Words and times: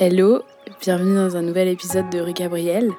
Hello, 0.00 0.44
bienvenue 0.80 1.16
dans 1.16 1.36
un 1.36 1.42
nouvel 1.42 1.66
épisode 1.66 2.08
de 2.08 2.20
Rue 2.20 2.32
Gabriel. 2.32 2.92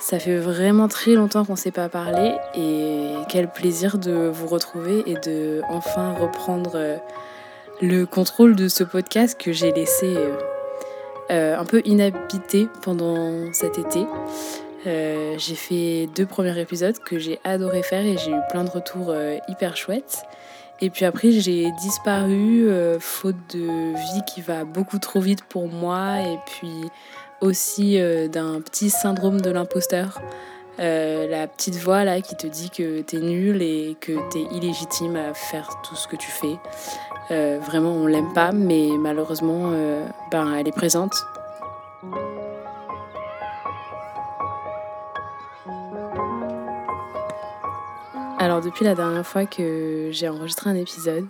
Ça 0.00 0.18
fait 0.18 0.38
vraiment 0.38 0.88
très 0.88 1.12
longtemps 1.12 1.44
qu'on 1.44 1.52
ne 1.52 1.58
s'est 1.58 1.70
pas 1.70 1.90
parlé 1.90 2.32
et 2.54 3.12
quel 3.28 3.52
plaisir 3.52 3.98
de 3.98 4.30
vous 4.32 4.46
retrouver 4.46 5.02
et 5.04 5.16
de 5.16 5.60
enfin 5.68 6.14
reprendre 6.14 6.76
euh, 6.76 6.96
le 7.82 8.06
contrôle 8.06 8.56
de 8.56 8.68
ce 8.68 8.84
podcast 8.84 9.38
que 9.38 9.52
j'ai 9.52 9.70
laissé 9.72 10.16
euh, 10.16 10.38
euh, 11.30 11.58
un 11.58 11.66
peu 11.66 11.82
inhabité 11.84 12.68
pendant 12.80 13.52
cet 13.52 13.76
été. 13.76 14.06
j'ai 14.86 15.54
fait 15.54 16.08
deux 16.16 16.24
premiers 16.24 16.58
épisodes 16.58 16.98
que 17.00 17.18
j'ai 17.18 17.38
adoré 17.44 17.82
faire 17.82 18.06
et 18.06 18.16
j'ai 18.16 18.30
eu 18.30 18.40
plein 18.48 18.64
de 18.64 18.70
retours 18.70 19.14
hyper 19.46 19.76
chouettes. 19.76 20.24
Et 20.80 20.90
puis 20.90 21.04
après, 21.04 21.30
j'ai 21.30 21.70
disparu, 21.72 22.68
euh, 22.68 22.98
faute 22.98 23.36
de 23.54 23.94
vie 23.94 24.22
qui 24.26 24.40
va 24.40 24.64
beaucoup 24.64 24.98
trop 24.98 25.20
vite 25.20 25.44
pour 25.44 25.68
moi, 25.68 26.20
et 26.20 26.38
puis 26.46 26.90
aussi 27.40 28.00
euh, 28.00 28.28
d'un 28.28 28.60
petit 28.60 28.90
syndrome 28.90 29.40
de 29.40 29.50
l'imposteur. 29.50 30.20
Euh, 30.80 31.28
la 31.28 31.46
petite 31.46 31.76
voix 31.76 32.02
là 32.02 32.20
qui 32.20 32.34
te 32.34 32.48
dit 32.48 32.68
que 32.68 33.00
t'es 33.02 33.18
nul 33.18 33.62
et 33.62 33.96
que 34.00 34.12
t'es 34.30 34.42
illégitime 34.50 35.14
à 35.14 35.32
faire 35.32 35.70
tout 35.88 35.94
ce 35.94 36.08
que 36.08 36.16
tu 36.16 36.30
fais. 36.30 36.58
vraiment, 37.60 37.92
on 37.92 38.06
l'aime 38.06 38.32
pas, 38.32 38.50
mais 38.50 38.88
malheureusement, 38.98 39.70
ben, 40.32 40.54
elle 40.56 40.66
est 40.66 40.72
présente. 40.72 41.14
Alors 48.44 48.60
depuis 48.60 48.84
la 48.84 48.94
dernière 48.94 49.26
fois 49.26 49.46
que 49.46 50.10
j'ai 50.12 50.28
enregistré 50.28 50.68
un 50.68 50.74
épisode, 50.74 51.26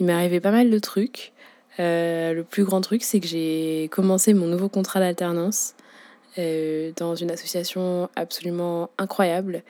il 0.00 0.06
m'est 0.06 0.12
arrivé 0.12 0.40
pas 0.40 0.50
mal 0.50 0.68
de 0.68 0.78
trucs. 0.80 1.32
Euh, 1.78 2.32
le 2.32 2.42
plus 2.42 2.64
grand 2.64 2.80
truc, 2.80 3.04
c'est 3.04 3.20
que 3.20 3.28
j'ai 3.28 3.88
commencé 3.92 4.34
mon 4.34 4.48
nouveau 4.48 4.68
contrat 4.68 4.98
d'alternance 4.98 5.76
euh, 6.38 6.90
dans 6.96 7.14
une 7.14 7.30
association 7.30 8.10
absolument 8.16 8.90
incroyable 8.98 9.62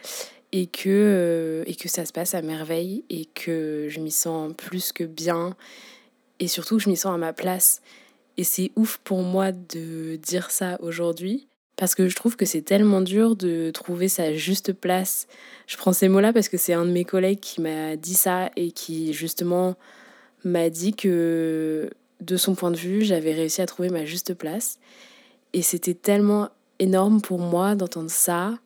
et 0.53 0.69
que, 0.69 0.89
euh, 0.89 1.65
et 1.67 1.75
que 1.75 1.91
ça 1.91 2.07
se 2.07 2.15
passe 2.15 2.35
à 2.35 2.41
merveille 2.41 3.05
et 3.11 3.27
que 3.27 3.89
je 3.91 4.01
m'y 4.01 4.11
sens 4.11 4.51
plus 4.57 4.93
que 4.93 5.05
bien 5.05 5.57
et 6.39 6.49
surtout 6.49 6.79
je 6.79 6.89
m'y 6.89 6.97
sens 6.97 7.15
à 7.15 7.19
ma 7.19 7.35
place. 7.35 7.83
Et 8.39 8.43
c'est 8.43 8.71
ouf 8.75 8.97
pour 9.05 9.21
moi 9.21 9.53
de 9.53 10.17
dire 10.17 10.51
ça 10.51 10.79
aujourd'hui 10.81 11.50
parce 11.77 11.95
que 11.95 12.09
je 12.09 12.17
trouve 12.17 12.37
que 12.37 12.45
c'est 12.45 12.63
tellement 12.63 13.01
dur 13.01 13.37
de 13.37 13.71
trouver 13.71 14.09
sa 14.09 14.35
juste 14.35 14.73
place. 14.73 15.27
Je 15.67 15.77
prends 15.77 15.93
ces 15.93 16.09
mots-là 16.09 16.33
parce 16.33 16.49
que 16.49 16.59
c'est 16.59 16.75
un 16.75 16.85
de 16.85 16.91
mes 16.91 17.05
collègues 17.05 17.41
qui 17.41 17.61
m'a 17.61 17.97
dit 17.97 18.15
ça 18.15 18.51
et 18.57 18.71
qui 18.71 19.13
justement 19.13 19.77
m'a 20.45 20.69
dit 20.71 20.95
que 20.95 21.91
de 22.21 22.37
son 22.37 22.55
point 22.55 22.71
de 22.71 22.77
vue, 22.77 23.03
j'avais 23.03 23.33
réussi 23.33 23.63
à 23.63 23.67
trouver 23.67 23.89
ma 23.89 24.05
juste 24.05 24.35
place. 24.35 24.79
Et 25.53 25.63
c'était 25.63 25.95
tellement 25.95 26.51
énorme 26.79 27.21
pour 27.21 27.39
moi 27.39 27.75
d'entendre 27.75 28.11
ça. 28.11 28.59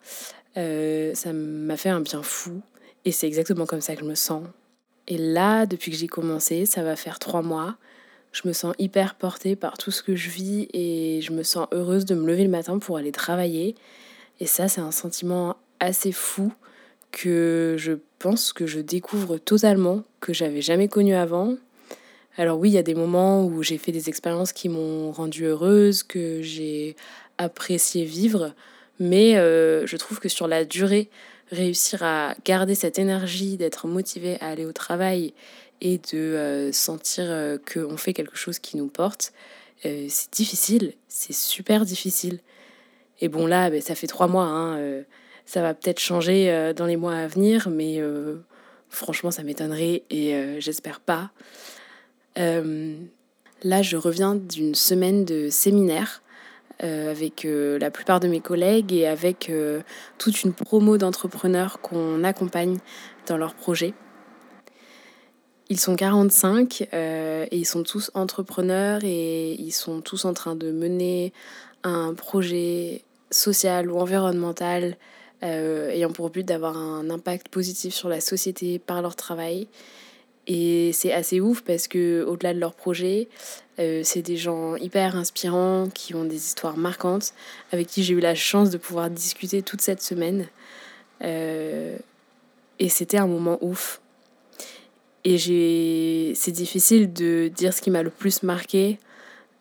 Euh, 0.57 1.15
ça 1.15 1.33
m'a 1.33 1.77
fait 1.77 1.89
un 1.89 2.01
bien 2.01 2.23
fou. 2.23 2.63
Et 3.05 3.13
c'est 3.13 3.27
exactement 3.27 3.67
comme 3.67 3.81
ça 3.81 3.95
que 3.95 4.01
je 4.01 4.07
me 4.07 4.15
sens. 4.15 4.45
Et 5.07 5.19
là, 5.19 5.67
depuis 5.67 5.91
que 5.91 5.97
j'ai 5.97 6.07
commencé, 6.07 6.67
ça 6.67 6.83
va 6.83 6.97
faire 6.97 7.19
trois 7.19 7.43
mois 7.43 7.77
je 8.35 8.49
me 8.49 8.53
sens 8.53 8.75
hyper 8.79 9.15
portée 9.15 9.55
par 9.55 9.79
tout 9.79 9.93
ce 9.93 10.03
que 10.03 10.17
je 10.17 10.29
vis 10.29 10.69
et 10.75 11.21
je 11.23 11.33
me 11.33 11.45
sens 11.45 11.69
heureuse 11.73 12.05
de 12.05 12.17
me 12.17 12.27
lever 12.27 12.43
le 12.43 12.51
matin 12.51 12.79
pour 12.81 12.97
aller 12.97 13.13
travailler. 13.13 13.77
Et 14.41 14.47
ça, 14.47 14.67
c'est 14.67 14.81
un 14.81 14.91
sentiment 14.91 15.57
assez 15.79 16.11
fou 16.11 16.53
que 17.13 17.77
je 17.79 17.93
pense 18.19 18.53
que 18.53 18.67
je 18.67 18.81
découvre 18.81 19.39
totalement, 19.39 20.03
que 20.19 20.33
j'avais 20.33 20.63
jamais 20.63 20.89
connu 20.89 21.15
avant. 21.15 21.55
Alors 22.37 22.59
oui, 22.59 22.71
il 22.71 22.75
y 22.75 22.79
a 22.79 22.83
des 22.83 22.97
moments 22.97 23.45
où 23.45 23.63
j'ai 23.63 23.79
fait 23.79 23.93
des 23.93 24.09
expériences 24.09 24.53
qui 24.53 24.69
m'ont 24.69 25.13
rendue 25.13 25.45
heureuse, 25.45 26.03
que 26.03 26.43
j'ai 26.43 26.97
apprécié 27.39 28.05
vivre, 28.05 28.53
mais 28.99 29.37
euh, 29.37 29.87
je 29.87 29.97
trouve 29.97 30.19
que 30.19 30.29
sur 30.29 30.49
la 30.49 30.65
durée, 30.65 31.09
réussir 31.53 32.03
à 32.03 32.35
garder 32.45 32.75
cette 32.75 32.99
énergie, 32.99 33.57
d'être 33.57 33.87
motivé 33.87 34.39
à 34.41 34.49
aller 34.49 34.65
au 34.65 34.73
travail 34.73 35.35
et 35.85 35.99
de 35.99 36.19
euh, 36.19 36.73
sentir 36.73 37.27
euh, 37.29 37.59
qu'on 37.59 37.97
fait 37.97 38.15
quelque 38.15 38.37
chose 38.37 38.59
qui 38.59 38.79
nous 38.79 38.89
porte, 38.89 39.33
euh, 39.85 40.07
c'est 40.09 40.33
difficile, 40.33 40.95
c'est 41.09 41.35
super 41.35 41.85
difficile. 41.85 42.41
Et 43.21 43.29
bon 43.29 43.47
là, 43.47 43.71
ben, 43.71 43.83
ça 43.83 43.95
fait 43.95 44.07
trois 44.07 44.27
mois, 44.27 44.47
hein, 44.47 45.05
ça 45.45 45.61
va 45.61 45.75
peut-être 45.75 46.01
changer 46.01 46.73
dans 46.75 46.87
les 46.87 46.97
mois 46.97 47.15
à 47.15 47.27
venir, 47.29 47.69
mais 47.71 48.03
franchement, 48.89 49.31
ça 49.31 49.45
m'étonnerait 49.45 50.03
et 50.11 50.59
j'espère 50.59 50.99
pas. 50.99 51.31
là, 52.35 53.83
je 53.83 53.97
reviens 53.97 54.35
d'une 54.35 54.75
semaine 54.75 55.25
de 55.25 55.49
séminaire 55.49 56.23
avec 56.81 57.47
la 57.47 57.91
plupart 57.93 58.19
de 58.19 58.27
mes 58.27 58.41
collègues 58.41 58.93
et 58.93 59.07
avec 59.07 59.51
toute 60.19 60.43
une 60.43 60.53
promo 60.53 60.99
d'entrepreneurs 60.99 61.81
qu'on 61.81 62.25
accompagne 62.25 62.79
dans 63.27 63.37
leurs 63.37 63.55
projets. 63.55 63.95
Ils 65.71 65.81
sont 65.81 65.97
45 65.97 66.89
euh, 66.93 67.47
et 67.51 67.57
ils 67.57 67.65
sont 67.65 67.85
tous 67.85 68.11
entrepreneurs 68.15 69.01
et 69.03 69.53
ils 69.53 69.73
sont 69.73 70.03
tous 70.03 70.27
en 70.27 70.35
train 70.35 70.57
de 70.57 70.71
mener 70.71 71.33
un 71.85 72.13
projet 72.13 73.03
social 73.31 73.91
ou 73.91 73.99
environnemental 73.99 74.97
euh, 75.43 75.91
ayant 75.91 76.13
pour 76.13 76.29
but 76.29 76.45
d'avoir 76.45 76.77
un 76.77 77.09
impact 77.09 77.49
positif 77.49 77.95
sur 77.95 78.11
la 78.11 78.21
société 78.21 78.79
par 78.79 79.01
leur 79.01 79.17
travail. 79.17 79.67
Et 80.47 80.91
c'est 80.93 81.15
assez 81.15 81.41
ouf 81.41 81.63
parce 81.63 81.89
que 81.89 82.23
au-delà 82.25 82.53
de 82.53 82.61
leur 82.61 82.75
projet, 82.75 83.29
euh, 83.79 84.03
c'est 84.05 84.21
des 84.21 84.37
gens 84.37 84.77
hyper 84.77 85.17
inspirants 85.17 85.89
qui 85.89 86.15
ont 86.15 86.25
des 86.25 86.37
histoires 86.37 86.77
marquantes 86.77 87.33
avec 87.73 87.87
qui 87.87 88.05
j'ai 88.05 88.13
eu 88.13 88.21
la 88.21 88.35
chance 88.35 88.69
de 88.69 88.77
pouvoir 88.77 89.09
discuter 89.09 89.63
toute 89.63 89.81
cette 89.81 90.03
semaine. 90.03 90.47
et 91.23 92.89
c'était 92.91 93.17
un 93.17 93.27
moment 93.27 93.57
ouf. 93.63 94.03
Et 95.25 95.39
j'ai... 95.39 96.33
c'est 96.35 96.53
difficile 96.53 97.13
de 97.13 97.49
dire 97.49 97.73
ce 97.73 97.81
qui 97.81 97.91
m'a 97.91 98.03
le 98.03 98.11
plus 98.11 98.43
marqué. 98.43 98.99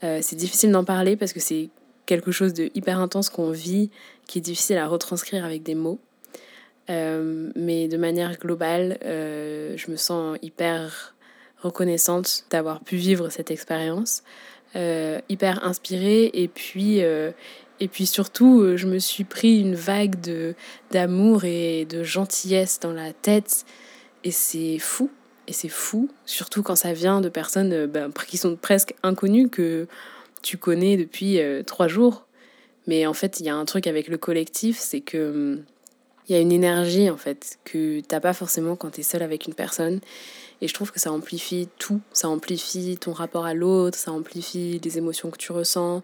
Euh, 0.04 0.20
c'est 0.22 0.36
difficile 0.36 0.72
d'en 0.72 0.84
parler 0.84 1.16
parce 1.16 1.32
que 1.32 1.40
c'est 1.40 1.70
quelque 2.06 2.32
chose 2.32 2.54
de 2.54 2.70
hyper 2.76 3.00
intense 3.00 3.30
qu'on 3.30 3.52
vit, 3.52 3.90
qui 4.28 4.40
est 4.40 4.42
difficile 4.42 4.78
à 4.78 4.88
retranscrire 4.88 5.46
avec 5.46 5.64
des 5.64 5.76
mots. 5.76 6.00
Euh, 6.90 7.50
mais 7.56 7.88
de 7.88 7.96
manière 7.96 8.38
globale, 8.38 8.98
euh, 9.06 9.74
je 9.78 9.90
me 9.90 9.96
sens 9.96 10.38
hyper 10.42 11.16
reconnaissante 11.62 12.44
d'avoir 12.50 12.82
pu 12.82 12.98
vivre 12.98 13.30
cette 13.30 13.50
expérience, 13.50 14.24
hyper 15.30 15.64
inspirée 15.66 16.30
et 16.34 16.50
puis, 16.50 16.98
et 16.98 17.88
puis 17.90 18.06
surtout, 18.06 18.76
je 18.76 18.86
me 18.86 19.00
suis 19.00 19.24
pris 19.24 19.62
une 19.62 19.76
vague 19.76 20.20
de, 20.20 20.56
d'amour 20.92 21.46
et 21.46 21.86
de 21.86 22.04
gentillesse 22.04 22.82
dans 22.82 22.92
la 22.92 23.14
tête 23.14 23.66
et 24.26 24.32
c'est 24.32 24.78
fou 24.80 25.10
et 25.48 25.54
c'est 25.54 25.70
fou, 25.70 26.10
surtout 26.26 26.64
quand 26.64 26.76
ça 26.76 26.94
vient 26.94 27.22
de 27.22 27.30
personnes 27.30 27.74
euh, 27.74 27.88
ben, 27.88 28.12
qui 28.28 28.38
sont 28.38 28.56
presque 28.56 28.96
inconnues, 29.04 29.50
que 29.50 29.88
tu 30.42 30.58
connais 30.58 30.98
depuis 30.98 31.40
euh, 31.40 31.64
trois 31.64 31.88
jours. 31.88 32.26
Mais 32.88 33.06
en 33.08 33.14
fait, 33.14 33.40
il 33.40 33.46
y 33.46 33.50
a 33.50 33.56
un 33.56 33.66
truc 33.66 33.88
avec 33.88 34.08
le 34.08 34.18
collectif, 34.18 34.78
c'est 34.80 35.02
que 35.02 35.30
hum, 35.30 35.64
il 36.30 36.36
y 36.36 36.38
a 36.38 36.42
une 36.42 36.52
énergie 36.52 37.10
en 37.10 37.18
fait 37.18 37.58
que 37.66 38.00
t'as 38.02 38.22
pas 38.22 38.34
forcément 38.34 38.76
quand 38.76 38.92
tu 38.92 39.02
es 39.02 39.04
seul 39.04 39.22
avec 39.24 39.46
une 39.46 39.54
personne. 39.54 40.00
Et 40.62 40.68
je 40.68 40.74
trouve 40.74 40.92
que 40.92 41.00
ça 41.00 41.12
amplifie 41.12 41.68
tout. 41.78 42.00
Ça 42.14 42.30
amplifie 42.30 42.98
ton 42.98 43.12
rapport 43.12 43.46
à 43.46 43.54
l'autre, 43.54 43.98
ça 43.98 44.12
amplifie 44.12 44.80
les 44.82 44.98
émotions 44.98 45.30
que 45.30 45.38
tu 45.38 45.52
ressens. 45.52 46.04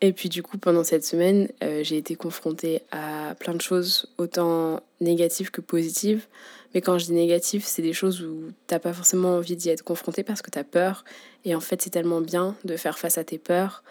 Et 0.00 0.12
puis 0.12 0.28
du 0.28 0.42
coup, 0.42 0.58
pendant 0.58 0.82
cette 0.82 1.04
semaine, 1.04 1.48
euh, 1.62 1.84
j'ai 1.84 1.98
été 1.98 2.14
confrontée 2.16 2.80
à 2.90 3.34
plein 3.38 3.54
de 3.54 3.60
choses, 3.60 4.08
autant 4.18 4.80
négatives 5.00 5.50
que 5.50 5.60
positives. 5.60 6.26
Mais 6.74 6.80
quand 6.80 6.98
je 6.98 7.06
dis 7.06 7.12
négatif, 7.12 7.64
c'est 7.64 7.82
des 7.82 7.92
choses 7.92 8.22
où 8.22 8.52
t'as 8.66 8.78
pas 8.78 8.92
forcément 8.92 9.36
envie 9.36 9.56
d'y 9.56 9.68
être 9.68 9.82
confronté 9.82 10.22
parce 10.22 10.42
que 10.42 10.50
tu 10.50 10.58
as 10.58 10.64
peur. 10.64 11.04
Et 11.44 11.54
en 11.54 11.60
fait, 11.60 11.82
c'est 11.82 11.90
tellement 11.90 12.20
bien 12.20 12.56
de 12.64 12.76
faire 12.76 12.98
face 12.98 13.18
à 13.18 13.24
tes 13.24 13.38
peurs. 13.38 13.82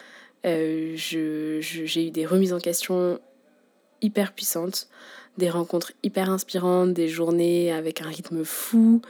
Euh, 0.46 0.94
j'ai 0.96 2.08
eu 2.08 2.12
des 2.12 2.26
remises 2.26 2.54
en 2.54 2.60
question 2.60 3.20
hyper 4.02 4.34
puissantes, 4.34 4.88
des 5.38 5.50
rencontres 5.50 5.92
hyper 6.04 6.30
inspirantes, 6.30 6.94
des 6.94 7.08
journées 7.08 7.72
avec 7.72 8.02
un 8.02 8.08
rythme 8.08 8.44
fou, 8.44 9.02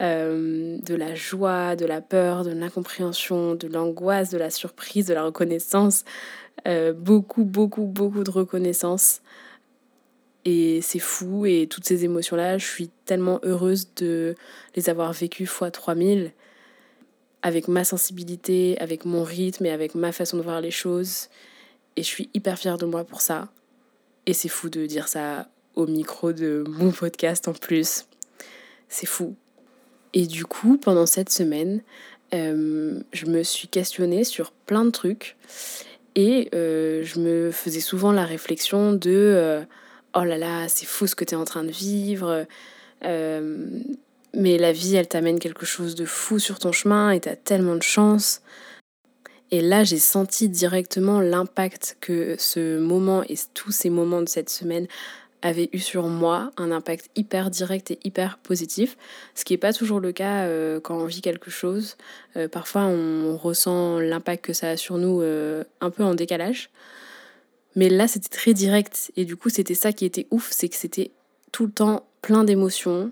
euh, 0.00 0.78
de 0.78 0.94
la 0.94 1.14
joie, 1.14 1.76
de 1.76 1.84
la 1.84 2.00
peur, 2.00 2.44
de 2.44 2.50
l'incompréhension, 2.52 3.54
de 3.54 3.68
l'angoisse, 3.68 4.30
de 4.30 4.38
la 4.38 4.48
surprise, 4.48 5.06
de 5.06 5.14
la 5.14 5.24
reconnaissance. 5.24 6.04
Euh, 6.66 6.94
beaucoup, 6.94 7.44
beaucoup, 7.44 7.84
beaucoup 7.84 8.24
de 8.24 8.30
reconnaissance. 8.30 9.20
Et 10.44 10.80
c'est 10.80 10.98
fou, 10.98 11.44
et 11.44 11.66
toutes 11.68 11.84
ces 11.84 12.04
émotions-là, 12.04 12.56
je 12.56 12.66
suis 12.66 12.88
tellement 13.04 13.40
heureuse 13.42 13.88
de 13.96 14.34
les 14.74 14.88
avoir 14.88 15.12
vécues 15.12 15.46
fois 15.46 15.70
3000, 15.70 16.32
avec 17.42 17.68
ma 17.68 17.84
sensibilité, 17.84 18.76
avec 18.80 19.04
mon 19.04 19.22
rythme 19.22 19.66
et 19.66 19.70
avec 19.70 19.94
ma 19.94 20.12
façon 20.12 20.38
de 20.38 20.42
voir 20.42 20.60
les 20.60 20.70
choses. 20.70 21.28
Et 21.96 22.02
je 22.02 22.08
suis 22.08 22.30
hyper 22.32 22.58
fière 22.58 22.78
de 22.78 22.86
moi 22.86 23.04
pour 23.04 23.20
ça. 23.20 23.48
Et 24.26 24.32
c'est 24.32 24.48
fou 24.48 24.70
de 24.70 24.86
dire 24.86 25.08
ça 25.08 25.48
au 25.74 25.86
micro 25.86 26.32
de 26.32 26.64
mon 26.68 26.90
podcast 26.90 27.48
en 27.48 27.52
plus. 27.52 28.06
C'est 28.88 29.06
fou. 29.06 29.34
Et 30.14 30.26
du 30.26 30.44
coup, 30.44 30.78
pendant 30.78 31.06
cette 31.06 31.30
semaine, 31.30 31.82
euh, 32.34 33.00
je 33.12 33.26
me 33.26 33.42
suis 33.42 33.68
questionnée 33.68 34.24
sur 34.24 34.52
plein 34.52 34.84
de 34.84 34.90
trucs. 34.90 35.36
Et 36.16 36.48
je 36.52 37.20
me 37.20 37.50
faisais 37.52 37.80
souvent 37.80 38.10
la 38.10 38.24
réflexion 38.24 38.92
de 38.92 39.64
oh 40.14 40.24
là 40.24 40.38
là, 40.38 40.68
c'est 40.68 40.86
fou 40.86 41.06
ce 41.06 41.14
que 41.14 41.24
tu 41.24 41.34
es 41.34 41.38
en 41.38 41.44
train 41.44 41.64
de 41.64 41.70
vivre. 41.70 42.46
mais 43.02 44.58
la 44.58 44.72
vie, 44.72 44.96
elle 44.96 45.08
t'amène 45.08 45.38
quelque 45.38 45.66
chose 45.66 45.94
de 45.94 46.04
fou 46.04 46.38
sur 46.38 46.58
ton 46.58 46.72
chemin 46.72 47.10
et 47.10 47.20
tu 47.20 47.28
as 47.28 47.36
tellement 47.36 47.76
de 47.76 47.82
chance. 47.82 48.42
Et 49.52 49.60
là, 49.60 49.82
j'ai 49.82 49.98
senti 49.98 50.48
directement 50.48 51.20
l'impact 51.20 51.96
que 52.00 52.36
ce 52.38 52.78
moment 52.78 53.24
et 53.28 53.34
tous 53.52 53.72
ces 53.72 53.90
moments 53.90 54.22
de 54.22 54.28
cette 54.28 54.48
semaine 54.48 54.86
avaient 55.42 55.70
eu 55.72 55.78
sur 55.78 56.06
moi, 56.06 56.50
un 56.56 56.70
impact 56.70 57.10
hyper 57.16 57.50
direct 57.50 57.90
et 57.90 57.98
hyper 58.04 58.38
positif, 58.38 58.96
ce 59.34 59.44
qui 59.44 59.54
n'est 59.54 59.58
pas 59.58 59.72
toujours 59.72 59.98
le 59.98 60.12
cas 60.12 60.44
euh, 60.44 60.80
quand 60.80 60.96
on 60.96 61.06
vit 61.06 61.22
quelque 61.22 61.50
chose. 61.50 61.96
Euh, 62.36 62.46
parfois, 62.46 62.82
on 62.82 63.36
ressent 63.36 63.98
l'impact 63.98 64.44
que 64.44 64.52
ça 64.52 64.70
a 64.70 64.76
sur 64.76 64.98
nous 64.98 65.22
euh, 65.22 65.64
un 65.80 65.90
peu 65.90 66.04
en 66.04 66.14
décalage. 66.14 66.70
Mais 67.76 67.88
là, 67.88 68.08
c'était 68.08 68.28
très 68.28 68.54
direct. 68.54 69.12
Et 69.16 69.24
du 69.24 69.36
coup, 69.36 69.48
c'était 69.48 69.74
ça 69.74 69.92
qui 69.92 70.04
était 70.04 70.26
ouf, 70.30 70.50
c'est 70.50 70.68
que 70.68 70.76
c'était 70.76 71.10
tout 71.52 71.66
le 71.66 71.72
temps 71.72 72.06
plein 72.22 72.44
d'émotions. 72.44 73.10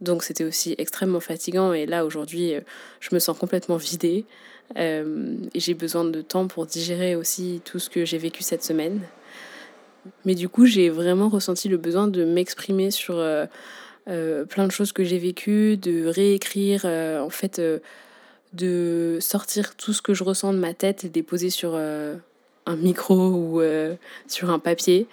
Donc 0.00 0.22
c'était 0.22 0.44
aussi 0.44 0.74
extrêmement 0.78 1.20
fatigant. 1.20 1.72
Et 1.72 1.86
là, 1.86 2.04
aujourd'hui, 2.04 2.54
je 3.00 3.14
me 3.14 3.18
sens 3.18 3.36
complètement 3.36 3.76
vidée. 3.76 4.24
Euh, 4.76 5.36
et 5.54 5.60
j'ai 5.60 5.74
besoin 5.74 6.04
de 6.04 6.20
temps 6.20 6.46
pour 6.46 6.66
digérer 6.66 7.16
aussi 7.16 7.62
tout 7.64 7.78
ce 7.78 7.88
que 7.88 8.04
j'ai 8.04 8.18
vécu 8.18 8.42
cette 8.42 8.62
semaine. 8.62 9.00
Mais 10.24 10.34
du 10.34 10.48
coup, 10.48 10.66
j'ai 10.66 10.90
vraiment 10.90 11.28
ressenti 11.28 11.68
le 11.68 11.76
besoin 11.76 12.08
de 12.08 12.24
m'exprimer 12.24 12.90
sur 12.90 13.18
euh, 13.18 13.46
euh, 14.08 14.44
plein 14.44 14.66
de 14.66 14.72
choses 14.72 14.92
que 14.92 15.04
j'ai 15.04 15.18
vécues, 15.18 15.76
de 15.76 16.06
réécrire, 16.06 16.84
en 16.84 17.30
fait, 17.30 17.60
de 18.52 19.18
sortir 19.20 19.74
tout 19.76 19.92
ce 19.92 20.02
que 20.02 20.14
je 20.14 20.24
ressens 20.24 20.52
de 20.52 20.58
ma 20.58 20.74
tête 20.74 21.04
et 21.04 21.08
de 21.08 21.14
les 21.14 21.22
poser 21.22 21.50
sur 21.50 21.78
un 22.68 22.76
micro 22.76 23.14
ou 23.14 23.62
sur 24.28 24.50
un 24.50 24.58
papier. 24.58 25.06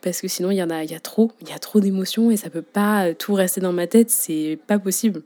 Parce 0.00 0.20
que 0.20 0.26
sinon, 0.26 0.50
il 0.50 0.56
y 0.56 0.62
en 0.62 0.70
a, 0.70 0.82
il 0.82 0.90
y 0.90 0.94
a 0.94 1.00
trop, 1.00 1.30
il 1.40 1.48
y 1.48 1.52
a 1.52 1.58
trop 1.58 1.78
d'émotions 1.78 2.30
et 2.32 2.36
ça 2.36 2.50
peut 2.50 2.62
pas 2.62 3.14
tout 3.14 3.34
rester 3.34 3.60
dans 3.60 3.72
ma 3.72 3.86
tête, 3.86 4.10
c'est 4.10 4.58
pas 4.66 4.80
possible. 4.80 5.22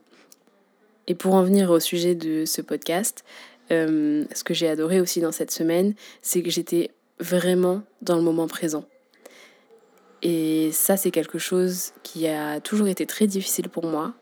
Et 1.06 1.14
pour 1.14 1.34
en 1.34 1.42
venir 1.42 1.70
au 1.70 1.80
sujet 1.80 2.14
de 2.14 2.44
ce 2.44 2.60
podcast, 2.60 3.24
euh, 3.70 4.24
ce 4.34 4.44
que 4.44 4.54
j'ai 4.54 4.68
adoré 4.68 5.00
aussi 5.00 5.20
dans 5.20 5.32
cette 5.32 5.50
semaine, 5.50 5.94
c'est 6.22 6.42
que 6.42 6.50
j'étais 6.50 6.90
vraiment 7.18 7.82
dans 8.02 8.16
le 8.16 8.22
moment 8.22 8.46
présent. 8.46 8.84
Et 10.22 10.70
ça, 10.72 10.96
c'est 10.96 11.10
quelque 11.10 11.38
chose 11.38 11.92
qui 12.02 12.26
a 12.26 12.60
toujours 12.60 12.88
été 12.88 13.06
très 13.06 13.26
difficile 13.26 13.68
pour 13.68 13.86
moi. 13.86 14.14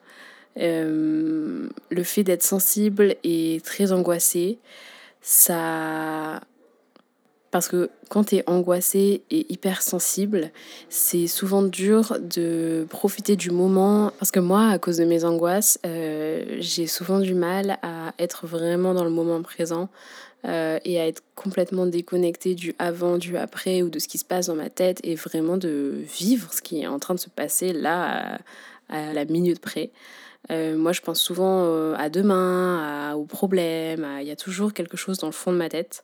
Euh, 0.58 1.68
le 1.90 2.02
fait 2.02 2.22
d'être 2.22 2.42
sensible 2.42 3.16
et 3.24 3.60
très 3.64 3.92
angoissée, 3.92 4.58
ça 5.20 6.40
parce 7.54 7.68
que 7.68 7.88
quand 8.08 8.24
tu 8.24 8.34
es 8.34 8.50
angoissé 8.50 9.22
et 9.30 9.46
hypersensible, 9.48 10.50
c'est 10.88 11.28
souvent 11.28 11.62
dur 11.62 12.18
de 12.20 12.84
profiter 12.90 13.36
du 13.36 13.52
moment. 13.52 14.10
Parce 14.18 14.32
que 14.32 14.40
moi, 14.40 14.70
à 14.70 14.80
cause 14.80 14.96
de 14.96 15.04
mes 15.04 15.24
angoisses, 15.24 15.78
euh, 15.86 16.56
j'ai 16.58 16.88
souvent 16.88 17.20
du 17.20 17.32
mal 17.32 17.78
à 17.82 18.12
être 18.18 18.48
vraiment 18.48 18.92
dans 18.92 19.04
le 19.04 19.10
moment 19.10 19.40
présent 19.40 19.88
euh, 20.44 20.80
et 20.84 21.00
à 21.00 21.06
être 21.06 21.22
complètement 21.36 21.86
déconnecté 21.86 22.56
du 22.56 22.74
avant, 22.80 23.18
du 23.18 23.36
après 23.36 23.82
ou 23.82 23.88
de 23.88 24.00
ce 24.00 24.08
qui 24.08 24.18
se 24.18 24.24
passe 24.24 24.48
dans 24.48 24.56
ma 24.56 24.68
tête 24.68 24.98
et 25.04 25.14
vraiment 25.14 25.56
de 25.56 26.02
vivre 26.18 26.52
ce 26.52 26.60
qui 26.60 26.82
est 26.82 26.88
en 26.88 26.98
train 26.98 27.14
de 27.14 27.20
se 27.20 27.30
passer 27.30 27.72
là 27.72 28.40
à, 28.88 29.12
la 29.12 29.24
minute 29.26 29.60
près. 29.60 29.92
Euh, 30.50 30.76
moi, 30.76 30.90
je 30.90 31.02
pense 31.02 31.20
souvent 31.20 31.94
à 31.94 32.08
demain, 32.08 33.10
à, 33.12 33.16
aux 33.16 33.26
problèmes, 33.26 34.04
il 34.20 34.26
y 34.26 34.32
a 34.32 34.36
toujours 34.36 34.72
quelque 34.72 34.96
chose 34.96 35.18
dans 35.18 35.28
le 35.28 35.32
fond 35.32 35.52
de 35.52 35.58
ma 35.58 35.68
tête. 35.68 36.02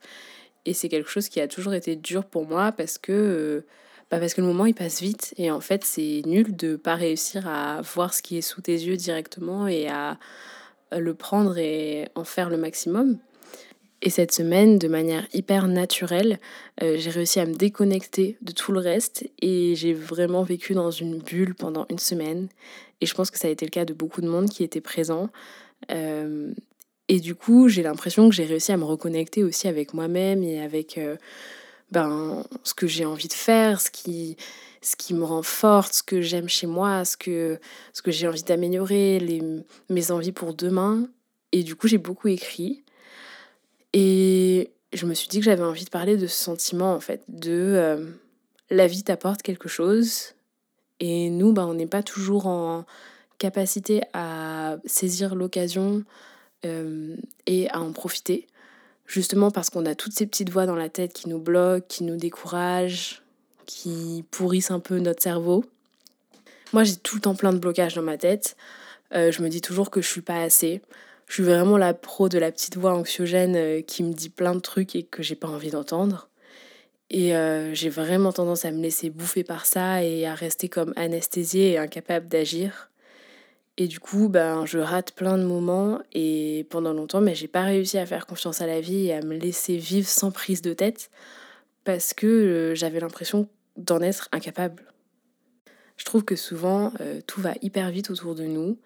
Et 0.66 0.74
c'est 0.74 0.88
quelque 0.88 1.10
chose 1.10 1.28
qui 1.28 1.40
a 1.40 1.48
toujours 1.48 1.74
été 1.74 1.96
dur 1.96 2.24
pour 2.24 2.46
moi 2.46 2.72
parce 2.72 2.98
que, 2.98 3.12
euh, 3.12 3.66
bah 4.10 4.18
parce 4.18 4.34
que 4.34 4.40
le 4.40 4.46
moment 4.46 4.66
il 4.66 4.74
passe 4.74 5.00
vite 5.00 5.34
et 5.36 5.50
en 5.50 5.60
fait 5.60 5.84
c'est 5.84 6.22
nul 6.26 6.56
de 6.56 6.76
pas 6.76 6.96
réussir 6.96 7.46
à 7.48 7.80
voir 7.82 8.12
ce 8.12 8.22
qui 8.22 8.36
est 8.36 8.42
sous 8.42 8.60
tes 8.60 8.72
yeux 8.72 8.96
directement 8.96 9.68
et 9.68 9.88
à 9.88 10.18
le 10.92 11.14
prendre 11.14 11.56
et 11.58 12.08
en 12.14 12.24
faire 12.24 12.50
le 12.50 12.56
maximum. 12.56 13.18
Et 14.02 14.08
cette 14.08 14.32
semaine, 14.32 14.78
de 14.78 14.88
manière 14.88 15.26
hyper 15.34 15.68
naturelle, 15.68 16.38
euh, 16.82 16.96
j'ai 16.96 17.10
réussi 17.10 17.38
à 17.38 17.44
me 17.44 17.54
déconnecter 17.54 18.38
de 18.40 18.52
tout 18.52 18.72
le 18.72 18.80
reste 18.80 19.28
et 19.42 19.74
j'ai 19.76 19.92
vraiment 19.92 20.42
vécu 20.42 20.72
dans 20.72 20.90
une 20.90 21.18
bulle 21.18 21.54
pendant 21.54 21.86
une 21.90 21.98
semaine. 21.98 22.48
Et 23.02 23.06
je 23.06 23.14
pense 23.14 23.30
que 23.30 23.38
ça 23.38 23.48
a 23.48 23.50
été 23.50 23.66
le 23.66 23.70
cas 23.70 23.84
de 23.84 23.92
beaucoup 23.92 24.22
de 24.22 24.28
monde 24.28 24.48
qui 24.48 24.64
était 24.64 24.80
présent. 24.80 25.28
Euh, 25.90 26.52
et 27.10 27.18
du 27.18 27.34
coup, 27.34 27.68
j'ai 27.68 27.82
l'impression 27.82 28.28
que 28.28 28.34
j'ai 28.36 28.44
réussi 28.44 28.70
à 28.70 28.76
me 28.76 28.84
reconnecter 28.84 29.42
aussi 29.42 29.66
avec 29.66 29.94
moi-même 29.94 30.44
et 30.44 30.62
avec 30.62 30.96
euh, 30.96 31.16
ben, 31.90 32.44
ce 32.62 32.72
que 32.72 32.86
j'ai 32.86 33.04
envie 33.04 33.26
de 33.26 33.32
faire, 33.32 33.80
ce 33.80 33.90
qui, 33.90 34.36
ce 34.80 34.94
qui 34.94 35.12
me 35.14 35.24
rend 35.24 35.42
forte, 35.42 35.92
ce 35.92 36.02
que 36.04 36.20
j'aime 36.20 36.48
chez 36.48 36.68
moi, 36.68 37.04
ce 37.04 37.16
que, 37.16 37.58
ce 37.94 38.02
que 38.02 38.12
j'ai 38.12 38.28
envie 38.28 38.44
d'améliorer, 38.44 39.42
mes 39.88 40.10
envies 40.12 40.30
pour 40.30 40.54
demain. 40.54 41.08
Et 41.50 41.64
du 41.64 41.74
coup, 41.74 41.88
j'ai 41.88 41.98
beaucoup 41.98 42.28
écrit. 42.28 42.84
Et 43.92 44.70
je 44.92 45.04
me 45.04 45.14
suis 45.14 45.26
dit 45.26 45.40
que 45.40 45.44
j'avais 45.46 45.64
envie 45.64 45.86
de 45.86 45.90
parler 45.90 46.16
de 46.16 46.28
ce 46.28 46.44
sentiment, 46.44 46.94
en 46.94 47.00
fait, 47.00 47.24
de 47.26 47.50
euh, 47.50 48.06
la 48.70 48.86
vie 48.86 49.02
t'apporte 49.02 49.42
quelque 49.42 49.68
chose. 49.68 50.34
Et 51.00 51.28
nous, 51.28 51.52
ben, 51.52 51.66
on 51.66 51.74
n'est 51.74 51.88
pas 51.88 52.04
toujours 52.04 52.46
en 52.46 52.84
capacité 53.38 54.00
à 54.12 54.76
saisir 54.84 55.34
l'occasion 55.34 56.04
euh, 56.64 57.16
et 57.46 57.70
à 57.70 57.80
en 57.80 57.92
profiter. 57.92 58.46
Justement 59.06 59.50
parce 59.50 59.70
qu'on 59.70 59.86
a 59.86 59.94
toutes 59.94 60.12
ces 60.12 60.26
petites 60.26 60.50
voix 60.50 60.66
dans 60.66 60.76
la 60.76 60.88
tête 60.88 61.12
qui 61.12 61.28
nous 61.28 61.38
bloquent, 61.38 61.86
qui 61.88 62.04
nous 62.04 62.16
découragent, 62.16 63.22
qui 63.66 64.24
pourrissent 64.30 64.70
un 64.70 64.80
peu 64.80 64.98
notre 64.98 65.22
cerveau. 65.22 65.64
Moi, 66.72 66.84
j'ai 66.84 66.96
tout 66.96 67.16
le 67.16 67.20
temps 67.22 67.34
plein 67.34 67.52
de 67.52 67.58
blocages 67.58 67.94
dans 67.94 68.02
ma 68.02 68.18
tête. 68.18 68.56
Euh, 69.14 69.32
je 69.32 69.42
me 69.42 69.48
dis 69.48 69.60
toujours 69.60 69.90
que 69.90 70.00
je 70.00 70.08
suis 70.08 70.20
pas 70.20 70.42
assez. 70.42 70.80
Je 71.26 71.34
suis 71.34 71.42
vraiment 71.42 71.76
la 71.76 71.94
pro 71.94 72.28
de 72.28 72.38
la 72.38 72.52
petite 72.52 72.76
voix 72.76 72.94
anxiogène 72.94 73.56
euh, 73.56 73.80
qui 73.82 74.04
me 74.04 74.12
dit 74.12 74.28
plein 74.28 74.54
de 74.54 74.60
trucs 74.60 74.94
et 74.94 75.02
que 75.02 75.22
j'ai 75.22 75.34
pas 75.34 75.48
envie 75.48 75.70
d'entendre. 75.70 76.28
Et 77.12 77.32
j'ai 77.72 77.88
vraiment 77.88 78.32
tendance 78.32 78.64
à 78.64 78.70
me 78.70 78.80
laisser 78.80 79.10
bouffer 79.10 79.42
par 79.42 79.66
ça 79.66 80.04
et 80.04 80.26
à 80.26 80.34
rester 80.36 80.68
comme 80.68 80.92
anesthésiée 80.94 81.72
et 81.72 81.78
incapable 81.78 82.28
d'agir. 82.28 82.89
Et 83.80 83.88
du 83.88 83.98
coup, 83.98 84.28
ben, 84.28 84.66
je 84.66 84.76
rate 84.78 85.12
plein 85.12 85.38
de 85.38 85.42
moments 85.42 86.00
et 86.12 86.66
pendant 86.68 86.92
longtemps, 86.92 87.22
mais 87.22 87.34
j'ai 87.34 87.48
pas 87.48 87.62
réussi 87.62 87.96
à 87.96 88.04
faire 88.04 88.26
confiance 88.26 88.60
à 88.60 88.66
la 88.66 88.78
vie 88.78 89.06
et 89.06 89.14
à 89.14 89.22
me 89.22 89.34
laisser 89.34 89.78
vivre 89.78 90.06
sans 90.06 90.30
prise 90.30 90.60
de 90.60 90.74
tête 90.74 91.10
parce 91.84 92.12
que 92.12 92.26
euh, 92.26 92.74
j'avais 92.74 93.00
l'impression 93.00 93.48
d'en 93.78 94.02
être 94.02 94.28
incapable. 94.32 94.92
Je 95.96 96.04
trouve 96.04 96.26
que 96.26 96.36
souvent, 96.36 96.92
euh, 97.00 97.22
tout 97.26 97.40
va 97.40 97.54
hyper 97.62 97.90
vite 97.90 98.10
autour 98.10 98.34
de 98.34 98.44
nous 98.44 98.78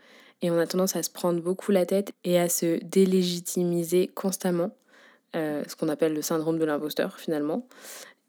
et 0.42 0.52
on 0.52 0.58
a 0.60 0.66
tendance 0.68 0.94
à 0.94 1.02
se 1.02 1.10
prendre 1.10 1.42
beaucoup 1.42 1.72
la 1.72 1.86
tête 1.86 2.12
et 2.22 2.38
à 2.38 2.48
se 2.48 2.78
délégitimiser 2.84 4.06
constamment, 4.06 4.76
euh, 5.34 5.64
ce 5.66 5.74
qu'on 5.74 5.88
appelle 5.88 6.14
le 6.14 6.22
syndrome 6.22 6.56
de 6.56 6.64
l'imposteur 6.64 7.18
finalement. 7.18 7.66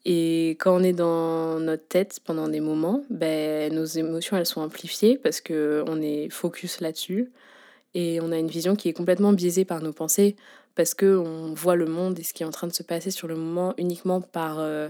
Et 0.05 0.51
quand 0.59 0.79
on 0.79 0.83
est 0.83 0.93
dans 0.93 1.59
notre 1.59 1.87
tête 1.87 2.19
pendant 2.23 2.47
des 2.47 2.59
moments, 2.59 3.03
ben, 3.09 3.73
nos 3.73 3.85
émotions 3.85 4.37
elles 4.37 4.45
sont 4.45 4.61
amplifiées 4.61 5.17
parce 5.17 5.41
qu'on 5.41 6.01
est 6.01 6.29
focus 6.29 6.79
là-dessus 6.79 7.31
et 7.95 8.19
on 8.21 8.31
a 8.31 8.37
une 8.37 8.49
vision 8.49 8.75
qui 8.75 8.87
est 8.87 8.93
complètement 8.93 9.33
biaisée 9.33 9.65
par 9.65 9.81
nos 9.81 9.93
pensées 9.93 10.35
parce 10.75 10.93
qu'on 10.93 11.53
voit 11.55 11.75
le 11.75 11.87
monde 11.87 12.19
et 12.19 12.23
ce 12.23 12.33
qui 12.33 12.43
est 12.43 12.45
en 12.45 12.51
train 12.51 12.67
de 12.67 12.73
se 12.73 12.83
passer 12.83 13.09
sur 13.09 13.27
le 13.27 13.35
moment 13.35 13.73
uniquement 13.77 14.21
par 14.21 14.59
euh, 14.59 14.89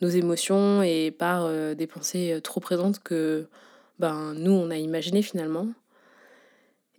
nos 0.00 0.08
émotions 0.08 0.82
et 0.82 1.10
par 1.10 1.46
euh, 1.46 1.74
des 1.74 1.88
pensées 1.88 2.32
euh, 2.32 2.40
trop 2.40 2.60
présentes 2.60 3.00
que 3.02 3.46
ben, 3.98 4.34
nous 4.34 4.52
on 4.52 4.70
a 4.70 4.76
imaginé 4.76 5.22
finalement. 5.22 5.66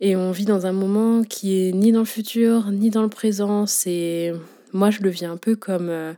Et 0.00 0.16
on 0.16 0.32
vit 0.32 0.44
dans 0.44 0.66
un 0.66 0.72
moment 0.72 1.22
qui 1.22 1.68
est 1.68 1.72
ni 1.72 1.92
dans 1.92 2.00
le 2.00 2.04
futur 2.04 2.70
ni 2.72 2.90
dans 2.90 3.02
le 3.02 3.08
présent. 3.08 3.64
C'est 3.66 4.34
moi 4.72 4.90
je 4.90 5.00
le 5.00 5.08
vis 5.08 5.24
un 5.24 5.38
peu 5.38 5.56
comme 5.56 6.14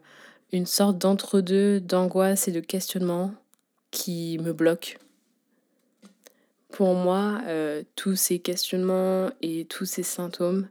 une 0.53 0.67
sorte 0.67 0.99
d'entre-deux 0.99 1.81
d'angoisse 1.81 2.49
et 2.49 2.53
de 2.53 2.61
questionnement 2.61 3.35
qui 3.91 4.39
me 4.39 4.53
bloque. 4.53 4.99
Pour 6.71 6.95
moi, 6.95 7.41
euh, 7.47 7.83
tous 7.95 8.17
ces 8.17 8.39
questionnements 8.39 9.31
et 9.41 9.65
tous 9.65 9.87
ces 9.87 10.03
symptômes, 10.03 10.69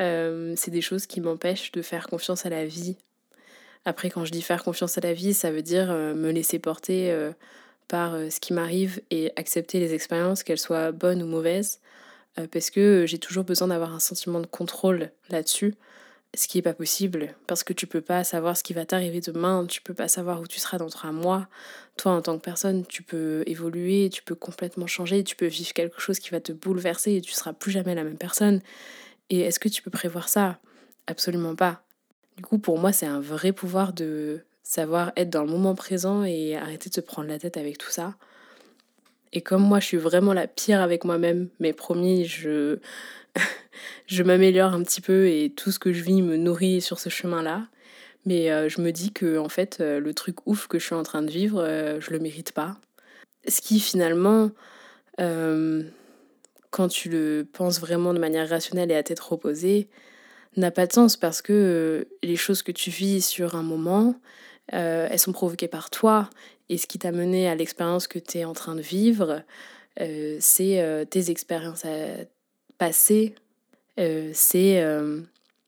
euh, 0.00 0.54
c'est 0.56 0.70
des 0.70 0.80
choses 0.80 1.06
qui 1.06 1.20
m'empêchent 1.20 1.72
de 1.72 1.82
faire 1.82 2.06
confiance 2.06 2.46
à 2.46 2.48
la 2.48 2.64
vie. 2.64 2.96
Après, 3.84 4.10
quand 4.10 4.24
je 4.24 4.32
dis 4.32 4.42
faire 4.42 4.64
confiance 4.64 4.96
à 4.96 5.00
la 5.00 5.12
vie, 5.12 5.34
ça 5.34 5.50
veut 5.50 5.62
dire 5.62 5.90
euh, 5.90 6.14
me 6.14 6.30
laisser 6.30 6.58
porter 6.58 7.14
par 7.88 8.12
ce 8.14 8.40
qui 8.40 8.54
m'arrive 8.54 9.02
et 9.10 9.32
accepter 9.36 9.78
les 9.78 9.92
expériences, 9.92 10.42
qu'elles 10.42 10.58
soient 10.58 10.92
bonnes 10.92 11.22
ou 11.22 11.26
mauvaises, 11.26 11.80
parce 12.50 12.70
que 12.70 13.04
j'ai 13.06 13.18
toujours 13.18 13.44
besoin 13.44 13.68
d'avoir 13.68 13.94
un 13.94 14.00
sentiment 14.00 14.40
de 14.40 14.46
contrôle 14.46 15.10
là-dessus 15.28 15.74
ce 16.34 16.48
qui 16.48 16.58
n'est 16.58 16.62
pas 16.62 16.72
possible, 16.72 17.34
parce 17.46 17.62
que 17.62 17.74
tu 17.74 17.86
peux 17.86 18.00
pas 18.00 18.24
savoir 18.24 18.56
ce 18.56 18.62
qui 18.62 18.72
va 18.72 18.86
t'arriver 18.86 19.20
demain, 19.20 19.66
tu 19.66 19.82
peux 19.82 19.92
pas 19.92 20.08
savoir 20.08 20.40
où 20.40 20.46
tu 20.46 20.60
seras 20.60 20.78
dans 20.78 20.88
trois 20.88 21.12
mois. 21.12 21.46
Toi, 21.98 22.12
en 22.12 22.22
tant 22.22 22.38
que 22.38 22.42
personne, 22.42 22.86
tu 22.86 23.02
peux 23.02 23.42
évoluer, 23.46 24.08
tu 24.10 24.22
peux 24.22 24.34
complètement 24.34 24.86
changer, 24.86 25.24
tu 25.24 25.36
peux 25.36 25.46
vivre 25.46 25.74
quelque 25.74 26.00
chose 26.00 26.18
qui 26.18 26.30
va 26.30 26.40
te 26.40 26.52
bouleverser 26.52 27.16
et 27.16 27.20
tu 27.20 27.32
seras 27.32 27.52
plus 27.52 27.70
jamais 27.70 27.94
la 27.94 28.04
même 28.04 28.16
personne. 28.16 28.62
Et 29.28 29.40
est-ce 29.40 29.60
que 29.60 29.68
tu 29.68 29.82
peux 29.82 29.90
prévoir 29.90 30.30
ça? 30.30 30.58
Absolument 31.06 31.54
pas. 31.54 31.82
Du 32.38 32.44
coup, 32.44 32.58
pour 32.58 32.78
moi, 32.78 32.92
c'est 32.92 33.06
un 33.06 33.20
vrai 33.20 33.52
pouvoir 33.52 33.92
de 33.92 34.40
savoir 34.62 35.12
être 35.16 35.28
dans 35.28 35.44
le 35.44 35.50
moment 35.50 35.74
présent 35.74 36.24
et 36.24 36.56
arrêter 36.56 36.88
de 36.88 36.94
se 36.94 37.00
prendre 37.02 37.28
la 37.28 37.38
tête 37.38 37.58
avec 37.58 37.76
tout 37.76 37.90
ça. 37.90 38.14
Et 39.34 39.40
comme 39.40 39.62
moi, 39.62 39.80
je 39.80 39.86
suis 39.86 39.96
vraiment 39.96 40.32
la 40.32 40.46
pire 40.46 40.80
avec 40.80 41.04
moi-même, 41.04 41.48
mais 41.58 41.72
promis, 41.72 42.24
je, 42.24 42.78
je 44.06 44.22
m'améliore 44.22 44.72
un 44.72 44.82
petit 44.82 45.00
peu 45.00 45.28
et 45.28 45.50
tout 45.50 45.70
ce 45.70 45.78
que 45.78 45.92
je 45.92 46.02
vis 46.02 46.22
me 46.22 46.36
nourrit 46.36 46.80
sur 46.80 46.98
ce 46.98 47.08
chemin-là. 47.08 47.68
Mais 48.24 48.50
euh, 48.50 48.68
je 48.68 48.80
me 48.80 48.92
dis 48.92 49.12
que 49.12 49.38
en 49.38 49.48
fait, 49.48 49.78
euh, 49.80 50.00
le 50.00 50.14
truc 50.14 50.46
ouf 50.46 50.68
que 50.68 50.78
je 50.78 50.84
suis 50.86 50.94
en 50.94 51.02
train 51.02 51.22
de 51.22 51.30
vivre, 51.30 51.60
euh, 51.60 52.00
je 52.00 52.10
le 52.10 52.18
mérite 52.18 52.52
pas. 52.52 52.76
Ce 53.48 53.60
qui 53.60 53.80
finalement, 53.80 54.50
quand 56.70 56.88
tu 56.88 57.08
le 57.08 57.46
penses 57.52 57.80
vraiment 57.80 58.14
de 58.14 58.18
manière 58.18 58.48
rationnelle 58.48 58.90
et 58.90 58.96
à 58.96 59.02
tête 59.02 59.20
reposée, 59.20 59.88
n'a 60.56 60.70
pas 60.70 60.86
de 60.86 60.92
sens 60.92 61.16
parce 61.16 61.42
que 61.42 62.06
les 62.22 62.36
choses 62.36 62.62
que 62.62 62.72
tu 62.72 62.90
vis 62.90 63.20
sur 63.24 63.56
un 63.56 63.62
moment, 63.62 64.14
elles 64.68 65.18
sont 65.18 65.32
provoquées 65.32 65.68
par 65.68 65.90
toi. 65.90 66.30
Et 66.68 66.78
ce 66.78 66.86
qui 66.86 66.98
t'a 66.98 67.12
mené 67.12 67.48
à 67.48 67.54
l'expérience 67.56 68.06
que 68.06 68.18
tu 68.18 68.38
es 68.38 68.44
en 68.44 68.52
train 68.52 68.74
de 68.76 68.80
vivre, 68.80 69.42
c'est 69.98 71.06
tes 71.10 71.30
expériences 71.30 71.84
passées, 72.86 73.34
c'est 74.32 74.82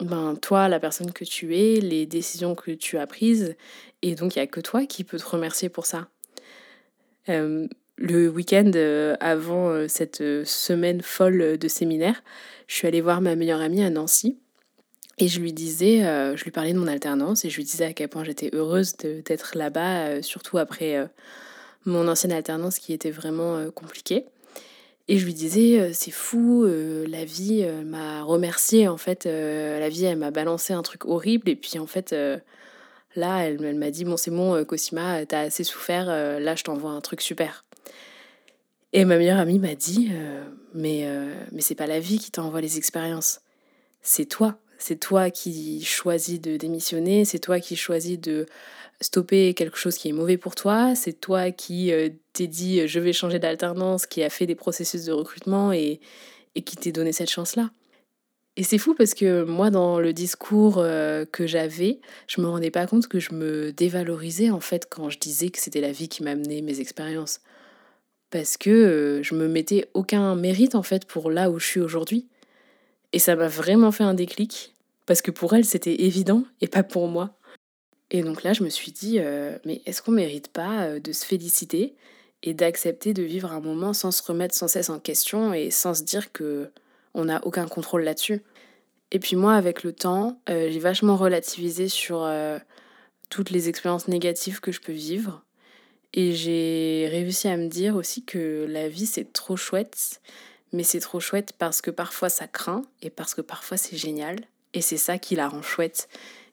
ben, 0.01 0.37
toi, 0.37 0.69
la 0.69 0.81
personne 0.81 1.13
que 1.13 1.25
tu 1.25 1.57
es, 1.57 1.81
les 1.81 2.07
décisions 2.07 2.55
que 2.55 2.73
tu 2.73 2.99
as 2.99 3.07
prises. 3.07 3.55
Et 4.03 4.15
donc, 4.15 4.35
il 4.35 4.39
n'y 4.39 4.43
a 4.43 4.47
que 4.47 4.61
toi 4.61 4.87
qui 4.87 5.05
peux 5.05 5.19
te 5.19 5.27
remercier 5.27 5.69
pour 5.69 5.87
ça. 5.87 6.09
Euh, 7.29 7.67
le 7.97 8.29
week-end 8.29 8.71
euh, 8.75 9.17
avant 9.21 9.69
euh, 9.69 9.87
cette 9.89 10.23
semaine 10.45 11.01
folle 11.01 11.57
de 11.59 11.69
séminaire, 11.69 12.23
je 12.67 12.75
suis 12.75 12.89
allée 12.89 13.01
voir 13.01 13.21
ma 13.21 13.37
meilleure 13.37 13.61
amie 13.61 13.83
à 13.83 13.91
Nancy. 13.91 14.39
Et 15.19 15.29
je 15.29 15.39
lui 15.39 15.53
disais, 15.53 16.01
je 16.35 16.43
lui 16.43 16.51
parlais 16.51 16.73
de 16.73 16.79
mon 16.79 16.89
alternance 16.89 17.45
et 17.45 17.51
je 17.51 17.55
lui 17.55 17.63
disais 17.63 17.85
à 17.85 17.93
quel 17.93 18.09
point 18.09 18.25
j'étais 18.25 18.51
heureuse 18.53 18.97
d'être 18.97 19.57
là-bas, 19.57 20.23
surtout 20.23 20.59
après 20.59 21.09
mon 21.85 22.09
ancienne 22.09 22.33
alternance 22.33 22.81
qui 22.81 22.93
était 22.93 23.13
vraiment 23.13 23.71
compliquée. 23.71 24.25
Et 25.07 25.19
je 25.19 25.27
lui 25.27 25.35
disais, 25.35 25.79
euh, 25.81 25.91
c'est 25.93 26.11
fou, 26.11 26.65
euh, 26.65 27.07
la 27.07 27.27
vie 27.27 27.63
euh, 27.63 27.85
m'a 27.85 28.23
remercié, 28.23 28.89
en 28.89 28.97
fait, 28.97 29.27
la 29.27 29.89
vie, 29.89 30.05
elle 30.05 30.17
m'a 30.19 30.31
balancé 30.31 30.73
un 30.73 30.83
truc 30.83 31.05
horrible, 31.05 31.49
et 31.51 31.57
puis 31.57 31.79
en 31.79 31.87
fait, 31.87 32.13
là, 33.15 33.45
elle, 33.45 33.63
elle 33.63 33.77
m'a 33.77 33.91
dit, 33.91 34.05
bon, 34.05 34.17
c'est 34.17 34.31
bon, 34.31 34.65
Cosima, 34.65 35.27
t'as 35.27 35.41
assez 35.41 35.65
souffert, 35.65 36.07
là, 36.07 36.55
je 36.55 36.65
t'envoie 36.65 36.93
un 36.93 37.01
truc 37.01 37.21
super. 37.21 37.65
Et 38.93 39.05
ma 39.05 39.19
meilleure 39.19 39.41
amie 39.41 39.59
m'a 39.59 39.75
dit, 39.75 40.11
mais, 40.73 41.07
mais 41.53 41.61
c'est 41.61 41.75
pas 41.75 41.87
la 41.87 42.01
vie 42.01 42.19
qui 42.19 42.31
t'envoie 42.31 42.61
les 42.61 42.79
expériences, 42.79 43.41
c'est 44.01 44.27
toi. 44.27 44.59
C'est 44.79 44.99
toi 44.99 45.31
qui 45.31 45.83
choisis 45.85 46.41
de 46.41 46.57
démissionner, 46.57 47.25
c'est 47.25 47.39
toi 47.39 47.61
qui 47.61 47.77
choisis 47.77 48.19
de 48.19 48.47
stopper 49.01 49.55
quelque 49.55 49.77
chose 49.77 49.97
qui 49.97 50.09
est 50.09 50.13
mauvais 50.13 50.37
pour 50.37 50.55
toi, 50.55 50.95
c'est 50.95 51.13
toi 51.13 51.51
qui 51.51 51.93
euh, 51.93 52.09
t'es 52.33 52.47
dit 52.47 52.81
euh, 52.81 52.87
je 52.87 53.01
vais 53.01 53.13
changer 53.13 53.39
d'alternance, 53.39 54.07
qui 54.07 54.23
a 54.23 54.31
fait 54.31 54.47
des 54.47 54.55
processus 54.55 55.05
de 55.05 55.13
recrutement 55.13 55.73
et, 55.73 56.01
et 56.55 56.63
qui 56.63 56.77
t'est 56.77 56.93
donné 56.93 57.13
cette 57.13 57.31
chance-là. 57.31 57.71
Et 58.57 58.63
c'est 58.63 58.79
fou 58.79 58.95
parce 58.95 59.15
que 59.15 59.43
moi, 59.43 59.71
dans 59.71 59.99
le 59.99 60.13
discours 60.13 60.79
euh, 60.79 61.25
que 61.25 61.47
j'avais, 61.47 62.01
je 62.29 62.41
me 62.41 62.47
rendais 62.47 62.71
pas 62.71 62.87
compte 62.87 63.09
que 63.09 63.19
je 63.19 63.35
me 63.35 63.73
dévalorisais 63.73 64.51
en 64.51 64.61
fait 64.61 64.87
quand 64.89 65.11
je 65.11 65.19
disais 65.19 65.51
que 65.51 65.59
c'était 65.59 65.81
la 65.81 65.91
vie 65.91 66.09
qui 66.09 66.23
m'a 66.23 66.31
amené 66.31 66.63
mes 66.63 66.79
expériences. 66.81 67.41
Parce 68.31 68.57
que 68.57 69.21
je 69.23 69.35
me 69.35 69.49
mettais 69.49 69.89
aucun 69.95 70.35
mérite 70.37 70.75
en 70.77 70.83
fait 70.83 71.05
pour 71.05 71.31
là 71.31 71.51
où 71.51 71.59
je 71.59 71.67
suis 71.67 71.81
aujourd'hui. 71.81 72.29
Et 73.15 73.21
ça 73.21 73.37
m'a 73.37 73.47
vraiment 73.47 73.93
fait 73.93 74.03
un 74.03 74.13
déclic. 74.13 74.75
Parce 75.07 75.23
que 75.23 75.31
pour 75.31 75.55
elle, 75.55 75.65
c'était 75.65 76.03
évident 76.03 76.43
et 76.61 76.67
pas 76.67 76.83
pour 76.83 77.07
moi. 77.07 77.39
Et 78.11 78.23
donc 78.23 78.43
là, 78.43 78.53
je 78.53 78.65
me 78.65 78.69
suis 78.69 78.91
dit, 78.91 79.19
euh, 79.21 79.57
mais 79.65 79.83
est-ce 79.87 80.03
qu'on 80.03 80.11
mérite 80.11 80.49
pas 80.49 80.83
euh, 80.83 80.99
de 80.99 81.13
se 81.13 81.25
féliciter 81.25 81.95
et 82.43 82.55
d'accepter 82.55 83.15
de 83.15 83.23
vivre 83.23 83.53
un 83.53 83.61
moment 83.61 83.93
sans 83.93 84.11
se 84.11 84.21
remettre 84.21 84.55
sans 84.55 84.67
cesse 84.67 84.91
en 84.91 84.99
question 84.99 85.55
et 85.55 85.71
sans 85.71 85.95
se 85.95 86.03
dire 86.03 86.33
que 86.33 86.71
on 87.15 87.27
n'a 87.27 87.41
aucun 87.47 87.69
contrôle 87.69 88.03
là-dessus? 88.03 88.43
Et 89.13 89.21
puis 89.21 89.37
moi, 89.37 89.55
avec 89.55 89.85
le 89.85 89.93
temps, 89.93 90.41
euh, 90.51 90.69
j'ai 90.73 90.81
vachement 90.81 91.17
relativisé 91.17 91.89
sur 91.89 92.29
toutes 93.31 93.51
les 93.51 93.69
expériences 93.69 94.09
négatives 94.09 94.61
que 94.61 94.73
je 94.73 94.81
peux 94.81 94.93
vivre. 94.93 95.45
Et 96.15 96.33
j'ai 96.33 97.09
réussi 97.13 97.47
à 97.47 97.57
me 97.57 97.69
dire 97.69 97.95
aussi 97.95 98.25
que 98.25 98.67
la 98.69 98.89
vie, 98.89 99.07
c'est 99.07 99.33
trop 99.33 99.57
chouette. 99.57 100.21
Mais 100.75 100.83
c'est 100.83 100.99
trop 100.99 101.21
chouette 101.21 101.53
parce 101.57 101.81
que 101.81 101.93
parfois 101.93 102.29
ça 102.29 102.49
craint 102.49 102.83
et 103.01 103.09
parce 103.09 103.35
que 103.35 103.41
parfois 103.41 103.77
c'est 103.77 103.97
génial. 103.97 104.41
Et 104.75 104.81
c'est 104.81 104.97
ça 104.97 105.19
qui 105.19 105.37
la 105.37 105.49
rend 105.49 105.63
chouette. 105.63 106.09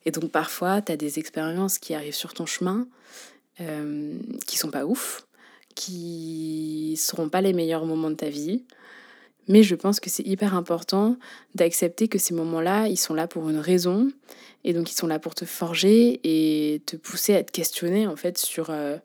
Et 0.06 0.12
donc 0.12 0.32
parfois, 0.32 0.80
tu 0.84 0.92
as 0.92 0.98
des 0.98 1.18
expériences 1.18 1.80
qui 1.80 1.96
arrivent 1.96 2.13
sur 2.13 2.36
ton 2.36 2.46
chemin 2.46 2.88
euh, 3.62 4.13
qui 4.46 4.60
sont 4.60 4.70
pas 4.70 4.86
ouf, 4.86 5.25
qui 5.74 6.94
seront 7.00 7.30
pas 7.30 7.42
les 7.42 7.51
meilleurs 7.51 7.86
moments 7.86 8.12
de 8.12 8.16
ta 8.16 8.30
vie. 8.30 8.63
Mais 9.48 9.63
je 9.63 9.74
pense 9.74 10.00
que 10.00 10.12
c'est 10.12 10.25
hyper 10.25 10.54
important 10.54 11.18
d'accepter 11.56 12.08
que 12.08 12.20
ces 12.20 12.36
moments-là, 12.36 12.88
ils 12.90 12.98
sont 12.98 13.16
là 13.16 13.28
pour 13.28 13.50
une 13.50 13.58
raison. 13.58 14.12
Et 14.63 14.74
donc 14.74 14.92
ils 14.92 14.96
sont 14.96 15.08
là 15.08 15.18
pour 15.18 15.34
te 15.34 15.46
forger 15.46 16.22
et 16.24 16.84
te 16.86 16.96
pousser 16.96 17.36
à 17.36 17.44
te 17.44 17.51
questionner 17.51 18.06
en 18.06 18.16
fait 18.16 18.38
sur 18.38 18.70
euh, 18.70 18.98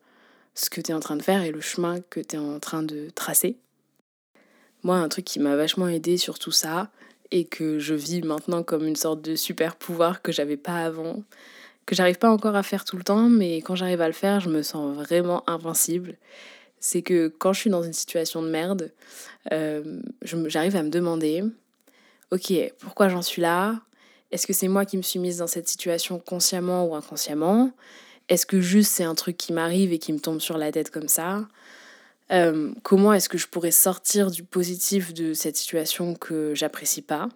ce 0.54 0.68
que 0.68 0.82
tu 0.82 0.90
es 0.90 0.94
en 0.94 1.00
train 1.00 1.16
de 1.16 1.22
faire 1.22 1.42
et 1.42 1.52
le 1.52 1.62
chemin 1.62 2.02
que 2.10 2.20
tu 2.20 2.36
es 2.36 2.38
en 2.38 2.60
train 2.60 2.82
de 2.82 3.08
tracer. 3.14 3.56
Moi, 4.86 4.98
un 4.98 5.08
truc 5.08 5.24
qui 5.24 5.40
m'a 5.40 5.56
vachement 5.56 5.88
aidé 5.88 6.16
sur 6.16 6.38
tout 6.38 6.52
ça, 6.52 6.92
et 7.32 7.44
que 7.44 7.80
je 7.80 7.92
vis 7.92 8.22
maintenant 8.22 8.62
comme 8.62 8.86
une 8.86 8.94
sorte 8.94 9.20
de 9.20 9.34
super 9.34 9.74
pouvoir 9.74 10.22
que 10.22 10.30
j'avais 10.30 10.56
pas 10.56 10.76
avant, 10.76 11.24
que 11.86 11.96
j'arrive 11.96 12.18
pas 12.18 12.30
encore 12.30 12.54
à 12.54 12.62
faire 12.62 12.84
tout 12.84 12.96
le 12.96 13.02
temps, 13.02 13.28
mais 13.28 13.56
quand 13.62 13.74
j'arrive 13.74 14.00
à 14.00 14.06
le 14.06 14.12
faire, 14.12 14.38
je 14.38 14.48
me 14.48 14.62
sens 14.62 14.94
vraiment 14.94 15.42
invincible. 15.50 16.16
C'est 16.78 17.02
que 17.02 17.26
quand 17.26 17.52
je 17.52 17.62
suis 17.62 17.70
dans 17.70 17.82
une 17.82 17.92
situation 17.92 18.42
de 18.42 18.48
merde, 18.48 18.92
euh, 19.50 20.00
j'arrive 20.22 20.76
à 20.76 20.84
me 20.84 20.90
demander, 20.90 21.42
ok, 22.30 22.52
pourquoi 22.78 23.08
j'en 23.08 23.22
suis 23.22 23.42
là? 23.42 23.80
Est-ce 24.30 24.46
que 24.46 24.52
c'est 24.52 24.68
moi 24.68 24.84
qui 24.84 24.96
me 24.96 25.02
suis 25.02 25.18
mise 25.18 25.38
dans 25.38 25.48
cette 25.48 25.66
situation 25.66 26.20
consciemment 26.20 26.86
ou 26.86 26.94
inconsciemment? 26.94 27.72
Est-ce 28.28 28.46
que 28.46 28.60
juste 28.60 28.92
c'est 28.92 29.02
un 29.02 29.16
truc 29.16 29.36
qui 29.36 29.52
m'arrive 29.52 29.92
et 29.92 29.98
qui 29.98 30.12
me 30.12 30.20
tombe 30.20 30.40
sur 30.40 30.58
la 30.58 30.70
tête 30.70 30.92
comme 30.92 31.08
ça? 31.08 31.48
Euh, 32.32 32.72
comment 32.82 33.12
est-ce 33.12 33.28
que 33.28 33.38
je 33.38 33.46
pourrais 33.46 33.70
sortir 33.70 34.30
du 34.30 34.42
positif 34.42 35.14
de 35.14 35.32
cette 35.32 35.56
situation 35.56 36.14
que 36.14 36.54
j'apprécie 36.54 37.02
pas? 37.02 37.28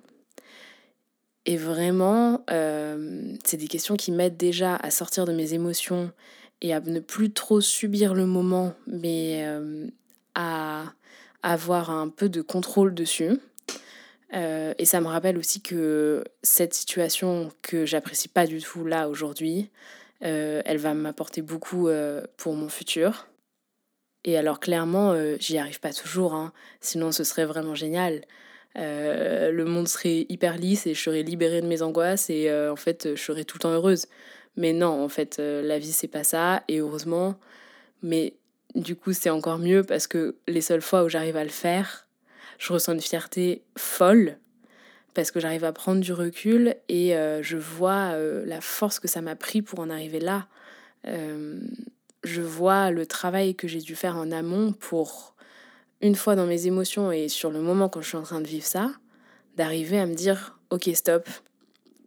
Et 1.46 1.56
vraiment, 1.56 2.44
euh, 2.50 3.34
c'est 3.44 3.56
des 3.56 3.68
questions 3.68 3.96
qui 3.96 4.12
m'aident 4.12 4.36
déjà 4.36 4.76
à 4.76 4.90
sortir 4.90 5.24
de 5.24 5.32
mes 5.32 5.54
émotions 5.54 6.12
et 6.60 6.74
à 6.74 6.80
ne 6.80 7.00
plus 7.00 7.32
trop 7.32 7.60
subir 7.60 8.14
le 8.14 8.26
moment, 8.26 8.74
mais 8.86 9.44
euh, 9.46 9.86
à 10.34 10.92
avoir 11.42 11.90
un 11.90 12.08
peu 12.08 12.28
de 12.28 12.42
contrôle 12.42 12.94
dessus. 12.94 13.38
et 14.32 14.84
ça 14.84 15.00
me 15.00 15.06
rappelle 15.06 15.38
aussi 15.38 15.62
que 15.62 16.22
cette 16.42 16.74
situation 16.74 17.50
que 17.62 17.86
j'apprécie 17.86 18.28
pas 18.28 18.46
du 18.46 18.60
tout 18.60 18.84
là 18.84 19.08
aujourd'hui, 19.08 19.70
elle 20.20 20.76
va 20.76 20.92
m'apporter 20.92 21.40
beaucoup 21.40 21.88
pour 22.36 22.54
mon 22.54 22.68
futur. 22.68 23.29
Et 24.24 24.36
alors 24.36 24.60
clairement, 24.60 25.12
euh, 25.12 25.36
j'y 25.40 25.58
arrive 25.58 25.80
pas 25.80 25.92
toujours, 25.92 26.34
hein. 26.34 26.52
sinon 26.80 27.12
ce 27.12 27.24
serait 27.24 27.46
vraiment 27.46 27.74
génial. 27.74 28.22
Euh, 28.78 29.50
le 29.50 29.64
monde 29.64 29.88
serait 29.88 30.26
hyper 30.28 30.56
lisse 30.56 30.86
et 30.86 30.94
je 30.94 31.00
serais 31.00 31.22
libérée 31.22 31.60
de 31.60 31.66
mes 31.66 31.82
angoisses 31.82 32.30
et 32.30 32.48
euh, 32.48 32.70
en 32.70 32.76
fait 32.76 33.16
je 33.16 33.20
serais 33.20 33.44
tout 33.44 33.56
le 33.56 33.62
temps 33.62 33.72
heureuse. 33.72 34.06
Mais 34.56 34.72
non, 34.72 35.02
en 35.02 35.08
fait, 35.08 35.38
la 35.38 35.78
vie 35.78 35.92
c'est 35.92 36.08
pas 36.08 36.24
ça 36.24 36.62
et 36.68 36.78
heureusement. 36.78 37.38
Mais 38.02 38.34
du 38.74 38.94
coup 38.94 39.12
c'est 39.12 39.30
encore 39.30 39.58
mieux 39.58 39.82
parce 39.84 40.06
que 40.06 40.36
les 40.48 40.60
seules 40.60 40.82
fois 40.82 41.04
où 41.04 41.08
j'arrive 41.08 41.36
à 41.36 41.44
le 41.44 41.50
faire, 41.50 42.06
je 42.58 42.72
ressens 42.72 42.92
une 42.92 43.00
fierté 43.00 43.62
folle 43.76 44.36
parce 45.14 45.30
que 45.30 45.40
j'arrive 45.40 45.64
à 45.64 45.72
prendre 45.72 46.00
du 46.00 46.12
recul 46.12 46.76
et 46.88 47.14
je 47.40 47.56
vois 47.56 48.16
la 48.44 48.60
force 48.60 49.00
que 49.00 49.08
ça 49.08 49.22
m'a 49.22 49.36
pris 49.36 49.62
pour 49.62 49.80
en 49.80 49.88
arriver 49.88 50.20
là 50.20 50.46
je 52.24 52.42
vois 52.42 52.90
le 52.90 53.06
travail 53.06 53.54
que 53.54 53.68
j'ai 53.68 53.80
dû 53.80 53.96
faire 53.96 54.16
en 54.16 54.30
amont 54.30 54.72
pour, 54.72 55.34
une 56.00 56.14
fois 56.14 56.36
dans 56.36 56.46
mes 56.46 56.66
émotions 56.66 57.12
et 57.12 57.28
sur 57.28 57.50
le 57.50 57.60
moment 57.60 57.88
quand 57.88 58.00
je 58.02 58.08
suis 58.08 58.16
en 58.16 58.22
train 58.22 58.40
de 58.40 58.46
vivre 58.46 58.66
ça, 58.66 58.90
d'arriver 59.56 59.98
à 59.98 60.06
me 60.06 60.14
dire, 60.14 60.58
ok, 60.70 60.90
stop, 60.94 61.28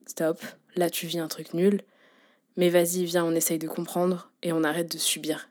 stop, 0.05 0.41
là 0.75 0.89
tu 0.89 1.05
vis 1.07 1.19
un 1.19 1.27
truc 1.27 1.53
nul, 1.53 1.81
mais 2.57 2.69
vas-y, 2.69 3.05
viens, 3.05 3.25
on 3.25 3.35
essaye 3.35 3.59
de 3.59 3.67
comprendre 3.67 4.31
et 4.41 4.53
on 4.53 4.63
arrête 4.63 4.91
de 4.91 4.97
subir. 4.97 5.49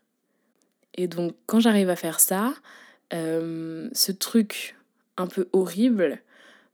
Et 0.94 1.06
donc 1.08 1.34
quand 1.46 1.60
j'arrive 1.60 1.90
à 1.90 1.96
faire 1.96 2.20
ça, 2.20 2.54
euh, 3.12 3.88
ce 3.92 4.12
truc 4.12 4.76
un 5.16 5.26
peu 5.26 5.48
horrible, 5.52 6.20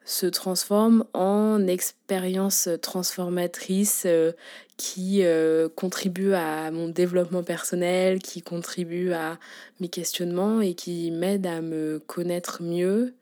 se 0.09 0.25
transforme 0.25 1.05
en 1.13 1.67
expérience 1.67 2.71
transformatrice 2.81 4.05
euh, 4.07 4.33
qui 4.79 5.23
euh, 5.23 5.69
contribue 5.69 6.33
à 6.33 6.71
mon 6.71 6.89
développement 6.89 7.43
personnel, 7.43 8.19
qui 8.21 8.41
contribue 8.41 9.13
à 9.13 9.39
mes 9.81 9.89
questionnements 9.89 10.63
et 10.63 10.73
qui 10.73 11.11
m'aide 11.11 11.47
à 11.47 11.61
me 11.61 11.99
connaître 12.07 12.63
mieux 12.63 13.13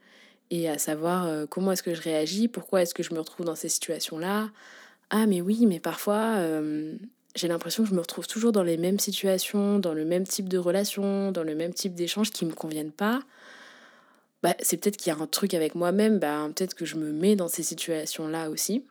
et 0.53 0.69
à 0.69 0.79
savoir 0.79 1.27
euh, 1.27 1.45
comment 1.45 1.73
est-ce 1.73 1.83
que 1.83 1.93
je 1.93 2.03
réagis, 2.03 2.47
pourquoi 2.47 2.83
est-ce 2.83 2.95
que 2.95 3.03
je 3.03 3.13
me 3.15 3.19
retrouve 3.19 3.47
dans 3.47 3.57
ces 3.57 3.69
situations-là, 3.69 4.51
Ah 5.11 5.27
mais 5.27 5.41
oui, 5.41 5.67
mais 5.67 5.81
parfois 5.81 6.41
j'ai 7.35 7.49
l'impression 7.49 7.83
que 7.83 7.91
je 7.91 7.95
me 7.95 8.01
retrouve 8.01 8.29
toujours 8.29 8.53
dans 8.53 8.63
les 8.63 8.77
mêmes 8.77 9.01
situations, 9.01 9.81
dans 9.81 9.93
le 9.93 10.05
même 10.05 10.25
type 10.25 10.49
de 10.49 10.57
relation, 10.57 11.33
dans 11.33 11.43
le 11.43 11.57
même 11.57 11.75
type 11.75 11.95
d'échange 11.95 12.31
qui 12.31 12.45
ne 12.45 12.51
me 12.51 12.55
conviennent 12.55 12.93
pas. 12.93 13.23
Bah, 14.47 14.55
c'est 14.61 14.77
peut-être 14.77 14.97
qu'il 14.97 15.13
y 15.13 15.17
a 15.17 15.19
un 15.21 15.27
truc 15.27 15.55
avec 15.55 15.75
moi-même, 15.75 16.21
bah, 16.21 16.49
peut-être 16.55 16.75
que 16.75 16.85
je 16.85 16.95
me 16.95 17.11
mets 17.11 17.35
dans 17.35 17.49
ces 17.49 17.65
situations-là 17.65 18.49
aussi. 18.49 18.85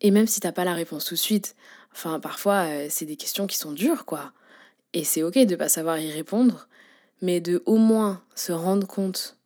Et 0.00 0.10
même 0.10 0.26
si 0.26 0.40
t'as 0.40 0.52
pas 0.52 0.64
la 0.64 0.72
réponse 0.72 1.04
tout 1.04 1.16
de 1.16 1.18
suite, 1.18 1.54
enfin 1.92 2.18
parfois 2.18 2.88
c'est 2.88 3.04
des 3.04 3.16
questions 3.16 3.46
qui 3.46 3.58
sont 3.58 3.72
dures 3.72 4.06
quoi. 4.06 4.32
Et 4.94 5.04
c'est 5.04 5.22
ok 5.22 5.36
de 5.36 5.54
pas 5.54 5.68
savoir 5.68 5.98
y 5.98 6.10
répondre, 6.10 6.66
mais 7.20 7.42
de 7.42 7.62
au 7.66 7.76
moins 7.76 8.22
se 8.36 8.52
rendre 8.52 8.86
compte 8.86 9.36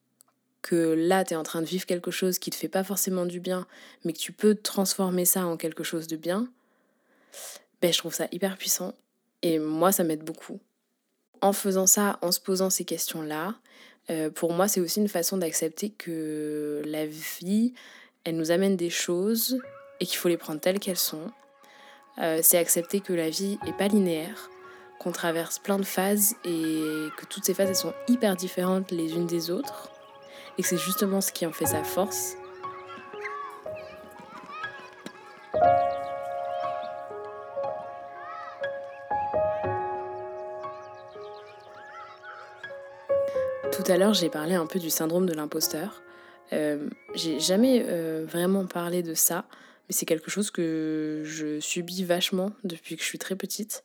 que 0.61 0.94
là, 0.97 1.25
tu 1.25 1.35
es 1.35 1.37
en 1.37 1.42
train 1.42 1.62
de 1.62 1.66
vivre 1.66 1.85
quelque 1.85 2.12
chose 2.12 2.38
qui 2.38 2.50
te 2.50 2.56
fait 2.56 2.68
pas 2.68 2.85
forcément 2.85 3.26
du 3.26 3.40
bien, 3.40 3.66
mais 4.04 4.12
que 4.12 4.21
tu 4.21 4.30
peux 4.30 4.54
transformer 4.54 5.25
ça 5.25 5.47
en 5.47 5.56
quelque 5.56 5.82
chose 5.82 6.06
de 6.06 6.14
bien, 6.16 6.47
ben, 7.80 7.92
je 7.92 7.99
trouve 7.99 8.14
ça 8.14 8.28
hyper 8.30 8.56
puissant. 8.56 8.94
Et 9.42 9.59
moi, 9.59 9.90
ça 9.90 10.04
m'aide 10.04 10.23
beaucoup. 10.23 10.61
En 11.40 11.52
faisant 11.52 11.88
ça, 11.88 12.21
en 12.23 12.30
se 12.30 12.38
posant 12.38 12.71
ces 12.71 12.85
questions-là, 12.85 13.56
euh, 14.11 14.30
pour 14.30 14.52
moi, 14.52 14.68
c'est 14.68 14.80
aussi 14.80 15.00
une 15.00 15.09
façon 15.09 15.37
d'accepter 15.37 15.90
que 15.90 16.82
la 16.85 17.06
vie, 17.06 17.73
elle 18.25 18.37
nous 18.37 18.50
amène 18.50 18.76
des 18.76 18.90
choses 18.90 19.59
et 20.00 20.06
qu'il 20.06 20.18
faut 20.18 20.28
les 20.28 20.37
prendre 20.37 20.61
telles 20.61 20.80
qu'elles 20.80 20.97
sont. 20.97 21.30
Euh, 22.18 22.40
c'est 22.42 22.59
accepter 22.59 23.00
que 23.00 23.12
la 23.12 23.30
vie 23.30 23.59
n'est 23.64 23.73
pas 23.73 23.88
linéaire, 23.88 24.50
qu'on 24.99 25.12
traverse 25.12 25.59
plein 25.59 25.78
de 25.78 25.85
phases 25.85 26.35
et 26.44 27.09
que 27.16 27.25
toutes 27.28 27.44
ces 27.44 27.54
phases 27.54 27.68
elles 27.68 27.76
sont 27.76 27.94
hyper 28.09 28.37
différentes 28.37 28.90
les 28.90 29.14
unes 29.14 29.26
des 29.26 29.50
autres 29.50 29.90
et 30.59 30.62
que 30.62 30.68
c'est 30.68 30.76
justement 30.76 31.21
ce 31.21 31.32
qui 31.32 31.47
en 31.47 31.52
fait 31.52 31.66
sa 31.66 31.82
force. 31.82 32.37
Tout 43.83 43.91
à 43.91 43.97
l'heure, 43.97 44.15
j'ai 44.15 44.29
parlé 44.29 44.55
un 44.55 44.67
peu 44.67 44.79
du 44.79 44.91
syndrome 44.91 45.27
de 45.27 45.33
l'imposteur. 45.33 46.03
Euh, 46.53 46.89
j'ai 47.17 47.41
jamais 47.41 47.85
euh, 47.85 48.25
vraiment 48.29 48.65
parlé 48.65 49.03
de 49.03 49.12
ça, 49.12 49.45
mais 49.89 49.93
c'est 49.93 50.07
quelque 50.07 50.31
chose 50.31 50.53
que 50.53 51.23
je 51.25 51.59
subis 51.59 52.05
vachement 52.05 52.53
depuis 52.62 52.97
que 52.97 53.03
je 53.03 53.09
suis 53.09 53.19
très 53.19 53.35
petite. 53.35 53.83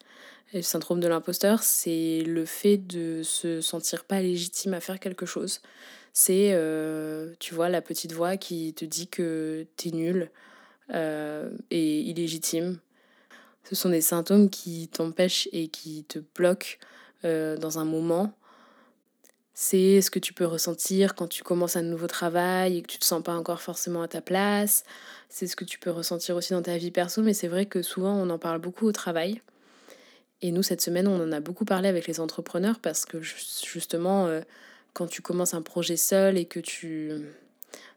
le 0.54 0.62
syndrome 0.62 1.00
de 1.00 1.08
l'imposteur, 1.08 1.64
c'est 1.64 2.22
le 2.28 2.46
fait 2.46 2.78
de 2.78 3.24
se 3.24 3.60
sentir 3.60 4.04
pas 4.04 4.22
légitime 4.22 4.76
à 4.76 4.82
faire 4.82 5.00
quelque 5.00 5.26
chose. 5.26 5.62
C'est, 6.14 6.52
euh, 6.54 7.34
tu 7.40 7.56
vois, 7.56 7.68
la 7.68 7.82
petite 7.82 8.12
voix 8.12 8.38
qui 8.38 8.76
te 8.76 8.86
dit 8.86 9.08
que 9.08 9.66
t'es 9.78 9.90
nul 9.90 10.30
et 10.94 12.00
illégitime. 12.02 12.78
Ce 13.64 13.74
sont 13.74 13.90
des 13.90 14.02
symptômes 14.02 14.52
qui 14.52 14.90
t'empêchent 14.90 15.50
et 15.54 15.70
qui 15.70 16.04
te 16.04 16.20
bloquent 16.36 16.78
dans 17.24 17.80
un 17.80 17.84
moment 17.86 18.32
c'est 19.60 20.02
ce 20.02 20.12
que 20.12 20.20
tu 20.20 20.34
peux 20.34 20.46
ressentir 20.46 21.16
quand 21.16 21.26
tu 21.26 21.42
commences 21.42 21.78
un 21.78 21.82
nouveau 21.82 22.06
travail 22.06 22.78
et 22.78 22.82
que 22.84 22.88
tu 22.88 23.00
te 23.00 23.06
sens 23.06 23.24
pas 23.24 23.34
encore 23.34 23.60
forcément 23.60 24.04
à 24.04 24.08
ta 24.08 24.22
place. 24.22 24.84
C'est 25.30 25.48
ce 25.48 25.56
que 25.56 25.66
tu 25.66 25.80
peux 25.80 25.90
ressentir 25.90 26.36
aussi 26.36 26.54
dans 26.54 26.62
ta 26.62 26.78
vie 26.78 26.92
perso, 26.92 27.24
mais 27.24 27.34
c'est 27.34 27.48
vrai 27.48 27.66
que 27.66 27.82
souvent 27.82 28.14
on 28.14 28.30
en 28.30 28.38
parle 28.38 28.60
beaucoup 28.60 28.86
au 28.86 28.92
travail. 28.92 29.42
Et 30.44 30.52
nous, 30.52 30.62
cette 30.62 30.80
semaine, 30.80 31.08
on 31.08 31.20
en 31.20 31.32
a 31.32 31.40
beaucoup 31.40 31.66
parlé 31.66 31.90
avec 31.90 32.06
les 32.06 32.20
entrepreneurs 32.20 32.78
parce 32.80 33.06
que 33.06 33.20
justement, 33.20 34.28
euh, 34.28 34.42
quand 34.94 35.08
tu 35.08 35.24
commences 35.24 35.56
un 35.56 35.64
projet 35.64 35.98
seul 35.98 36.38
et 36.38 36.46
que 36.46 36.60
tu 36.60 37.14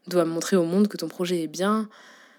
dois 0.06 0.24
montrer 0.24 0.56
au 0.56 0.64
monde 0.64 0.88
que 0.88 0.96
ton 0.96 1.08
projet 1.08 1.42
est 1.42 1.46
bien, 1.46 1.90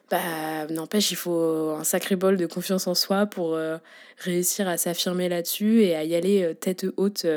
bah, 0.10 0.66
n'empêche, 0.72 1.12
il 1.12 1.18
faut 1.18 1.76
un 1.78 1.84
sacré 1.84 2.16
bol 2.16 2.38
de 2.38 2.48
confiance 2.48 2.88
en 2.88 2.96
soi 2.96 3.28
pour 3.28 3.54
euh, 3.54 3.78
réussir 4.18 4.68
à 4.68 4.78
s'affirmer 4.78 5.30
là-dessus 5.30 5.84
et 5.84 5.96
à 5.96 6.04
y 6.04 6.16
aller 6.16 6.42
euh, 6.42 6.56
tête 6.56 6.88
haute 6.98 7.28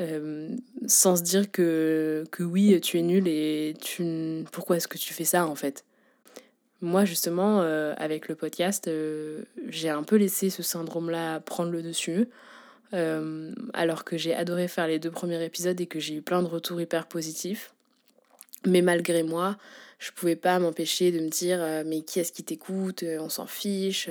euh, 0.00 0.48
sans 0.86 1.16
se 1.16 1.22
dire 1.22 1.50
que, 1.50 2.24
que 2.30 2.42
oui, 2.42 2.80
tu 2.80 2.98
es 2.98 3.02
nul 3.02 3.28
et 3.28 3.74
tu, 3.80 4.44
pourquoi 4.50 4.76
est-ce 4.76 4.88
que 4.88 4.98
tu 4.98 5.12
fais 5.12 5.24
ça 5.24 5.46
en 5.46 5.54
fait? 5.54 5.84
Moi 6.80 7.04
justement, 7.04 7.60
euh, 7.60 7.94
avec 7.98 8.28
le 8.28 8.34
podcast, 8.34 8.88
euh, 8.88 9.42
j'ai 9.68 9.90
un 9.90 10.02
peu 10.02 10.16
laissé 10.16 10.50
ce 10.50 10.62
syndrome-là 10.62 11.40
prendre 11.40 11.70
le 11.70 11.82
dessus. 11.82 12.28
alors 13.72 14.04
que 14.04 14.18
j'ai 14.18 14.34
adoré 14.34 14.68
faire 14.68 14.86
les 14.86 14.98
deux 14.98 15.10
premiers 15.10 15.42
épisodes 15.44 15.80
et 15.80 15.86
que 15.86 16.00
j'ai 16.00 16.14
eu 16.16 16.22
plein 16.22 16.42
de 16.42 16.48
retours 16.48 16.80
hyper 16.80 17.06
positifs. 17.06 17.72
Mais 18.66 18.82
malgré 18.82 19.22
moi, 19.22 19.56
je 19.98 20.10
pouvais 20.12 20.36
pas 20.36 20.58
m'empêcher 20.58 21.10
de 21.10 21.20
me 21.20 21.28
dire 21.28 21.84
mais 21.86 22.02
qui 22.02 22.20
est-ce 22.20 22.32
qui 22.32 22.44
t'écoute? 22.44 23.04
On 23.20 23.28
s'en 23.28 23.46
fiche. 23.46 24.10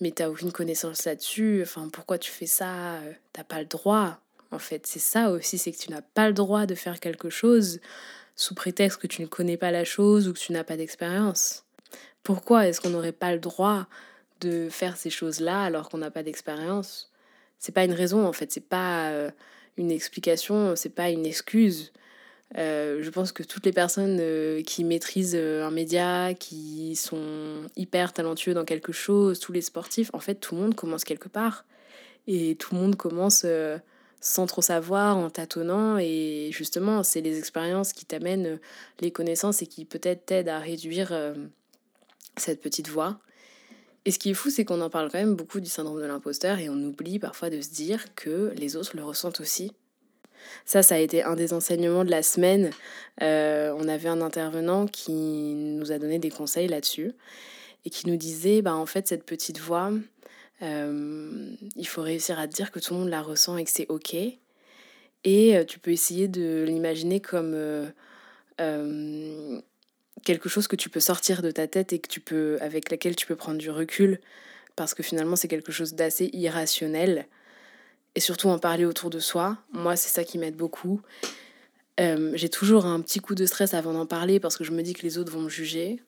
Mais 0.00 0.10
t'as 0.10 0.28
aucune 0.28 0.52
connaissance 0.52 1.04
là-dessus. 1.04 1.60
Enfin, 1.62 1.88
pourquoi 1.92 2.18
tu 2.18 2.30
fais 2.30 2.46
ça? 2.46 3.00
T'as 3.32 3.44
pas 3.44 3.60
le 3.60 3.66
droit 3.66 4.20
en 4.56 4.58
fait. 4.58 4.86
C'est 4.86 4.98
ça 4.98 5.30
aussi, 5.30 5.58
c'est 5.58 5.70
que 5.70 5.78
tu 5.78 5.90
n'as 5.90 6.02
pas 6.02 6.26
le 6.26 6.32
droit 6.32 6.66
de 6.66 6.74
faire 6.74 6.98
quelque 6.98 7.30
chose 7.30 7.78
sous 8.34 8.54
prétexte 8.54 8.98
que 8.98 9.06
tu 9.06 9.22
ne 9.22 9.26
connais 9.26 9.58
pas 9.58 9.70
la 9.70 9.84
chose 9.84 10.28
ou 10.28 10.32
que 10.32 10.38
tu 10.38 10.52
n'as 10.52 10.64
pas 10.64 10.76
d'expérience. 10.76 11.64
Pourquoi 12.22 12.66
est-ce 12.66 12.80
qu'on 12.80 12.90
n'aurait 12.90 13.12
pas 13.12 13.32
le 13.32 13.38
droit 13.38 13.86
de 14.40 14.68
faire 14.70 14.96
ces 14.96 15.10
choses-là 15.10 15.62
alors 15.62 15.88
qu'on 15.88 15.98
n'a 15.98 16.10
pas 16.10 16.22
d'expérience? 16.22 17.12
C'est 17.58 17.72
pas 17.72 17.84
une 17.84 17.92
raison 17.92 18.26
en 18.26 18.32
fait, 18.32 18.50
c'est 18.50 18.68
pas 18.68 19.10
euh, 19.10 19.30
une 19.76 19.90
explication, 19.90 20.74
c'est 20.74 20.94
pas 20.94 21.10
une 21.10 21.26
excuse. 21.26 21.92
Euh, 22.56 23.02
je 23.02 23.10
pense 23.10 23.32
que 23.32 23.42
toutes 23.42 23.66
les 23.66 23.72
personnes 23.72 24.18
euh, 24.20 24.62
qui 24.62 24.84
maîtrisent 24.84 25.36
un 25.36 25.70
média, 25.70 26.32
qui 26.34 26.96
sont 26.96 27.62
hyper 27.76 28.12
talentueux 28.12 28.54
dans 28.54 28.64
quelque 28.64 28.92
chose, 28.92 29.38
tous 29.38 29.52
les 29.52 29.62
sportifs, 29.62 30.10
en 30.12 30.20
fait, 30.20 30.36
tout 30.36 30.54
le 30.54 30.62
monde 30.62 30.74
commence 30.74 31.04
quelque 31.04 31.28
part. 31.28 31.64
Et 32.26 32.56
tout 32.56 32.74
le 32.74 32.80
monde 32.80 32.96
commence 32.96 33.46
sans 34.26 34.46
trop 34.46 34.60
savoir, 34.60 35.16
en 35.16 35.30
tâtonnant. 35.30 35.98
Et 35.98 36.50
justement, 36.52 37.04
c'est 37.04 37.20
les 37.20 37.38
expériences 37.38 37.92
qui 37.92 38.04
t'amènent 38.04 38.58
les 39.00 39.12
connaissances 39.12 39.62
et 39.62 39.68
qui 39.68 39.84
peut-être 39.84 40.26
t'aident 40.26 40.48
à 40.48 40.58
réduire 40.58 41.12
euh, 41.12 41.34
cette 42.36 42.60
petite 42.60 42.88
voix. 42.88 43.20
Et 44.04 44.10
ce 44.10 44.18
qui 44.18 44.30
est 44.30 44.34
fou, 44.34 44.50
c'est 44.50 44.64
qu'on 44.64 44.80
en 44.80 44.90
parle 44.90 45.12
quand 45.12 45.18
même 45.18 45.36
beaucoup 45.36 45.60
du 45.60 45.70
syndrome 45.70 46.00
de 46.00 46.06
l'imposteur 46.06 46.58
et 46.58 46.68
on 46.68 46.74
oublie 46.74 47.20
parfois 47.20 47.50
de 47.50 47.60
se 47.60 47.70
dire 47.70 48.14
que 48.16 48.52
les 48.56 48.76
autres 48.76 48.96
le 48.96 49.04
ressentent 49.04 49.40
aussi. 49.40 49.72
Ça, 50.64 50.82
ça 50.82 50.96
a 50.96 50.98
été 50.98 51.22
un 51.22 51.36
des 51.36 51.52
enseignements 51.52 52.04
de 52.04 52.10
la 52.10 52.24
semaine. 52.24 52.70
Euh, 53.22 53.72
on 53.78 53.86
avait 53.86 54.08
un 54.08 54.20
intervenant 54.20 54.86
qui 54.86 55.12
nous 55.12 55.92
a 55.92 55.98
donné 55.98 56.18
des 56.18 56.30
conseils 56.30 56.68
là-dessus 56.68 57.12
et 57.84 57.90
qui 57.90 58.08
nous 58.08 58.16
disait, 58.16 58.60
bah, 58.60 58.74
en 58.74 58.86
fait, 58.86 59.06
cette 59.06 59.24
petite 59.24 59.60
voix, 59.60 59.92
il 60.60 61.86
faut 61.86 62.02
réussir 62.02 62.38
à 62.38 62.48
te 62.48 62.54
dire 62.54 62.70
que 62.70 62.78
tout 62.78 62.94
le 62.94 63.00
monde 63.00 63.08
la 63.08 63.22
ressent 63.22 63.56
et 63.56 63.64
que 63.64 63.70
c'est 63.70 63.86
ok. 63.88 64.16
Et 65.26 65.56
euh, 65.56 65.64
tu 65.64 65.80
peux 65.80 65.90
essayer 65.90 66.28
de 66.28 66.64
l'imaginer 66.66 67.20
comme 67.20 67.52
euh, 68.60 69.60
quelque 70.24 70.48
chose 70.48 70.68
que 70.68 70.76
tu 70.76 70.88
peux 70.88 71.00
sortir 71.00 71.42
de 71.42 71.50
ta 71.50 71.66
tête 71.66 71.92
et 71.92 71.98
que 71.98 72.08
tu 72.08 72.20
peux, 72.20 72.58
avec 72.60 72.92
laquelle 72.92 73.16
tu 73.16 73.26
peux 73.26 73.34
prendre 73.34 73.58
du 73.58 73.68
recul, 73.68 74.20
parce 74.76 74.94
que 74.94 75.02
finalement 75.02 75.34
c'est 75.34 75.48
quelque 75.48 75.72
chose 75.72 75.94
d'assez 75.94 76.30
irrationnel. 76.32 77.26
Et 78.14 78.20
surtout 78.20 78.48
en 78.48 78.58
parler 78.58 78.86
autour 78.86 79.10
de 79.10 79.18
soi. 79.18 79.58
Moi, 79.72 79.94
c'est 79.94 80.08
ça 80.08 80.24
qui 80.24 80.38
m'aide 80.38 80.56
beaucoup. 80.56 81.02
j'ai 81.98 82.48
toujours 82.48 82.86
un 82.86 83.02
petit 83.02 83.20
coup 83.20 83.34
de 83.34 83.44
stress 83.44 83.74
avant 83.74 83.92
d'en 83.92 84.06
parler 84.06 84.40
parce 84.40 84.56
que 84.56 84.64
je 84.64 84.72
me 84.72 84.82
dis 84.82 84.94
que 84.94 85.02
les 85.02 85.18
autres 85.18 85.32
vont 85.32 85.42
me 85.42 85.50
juger. 85.50 86.02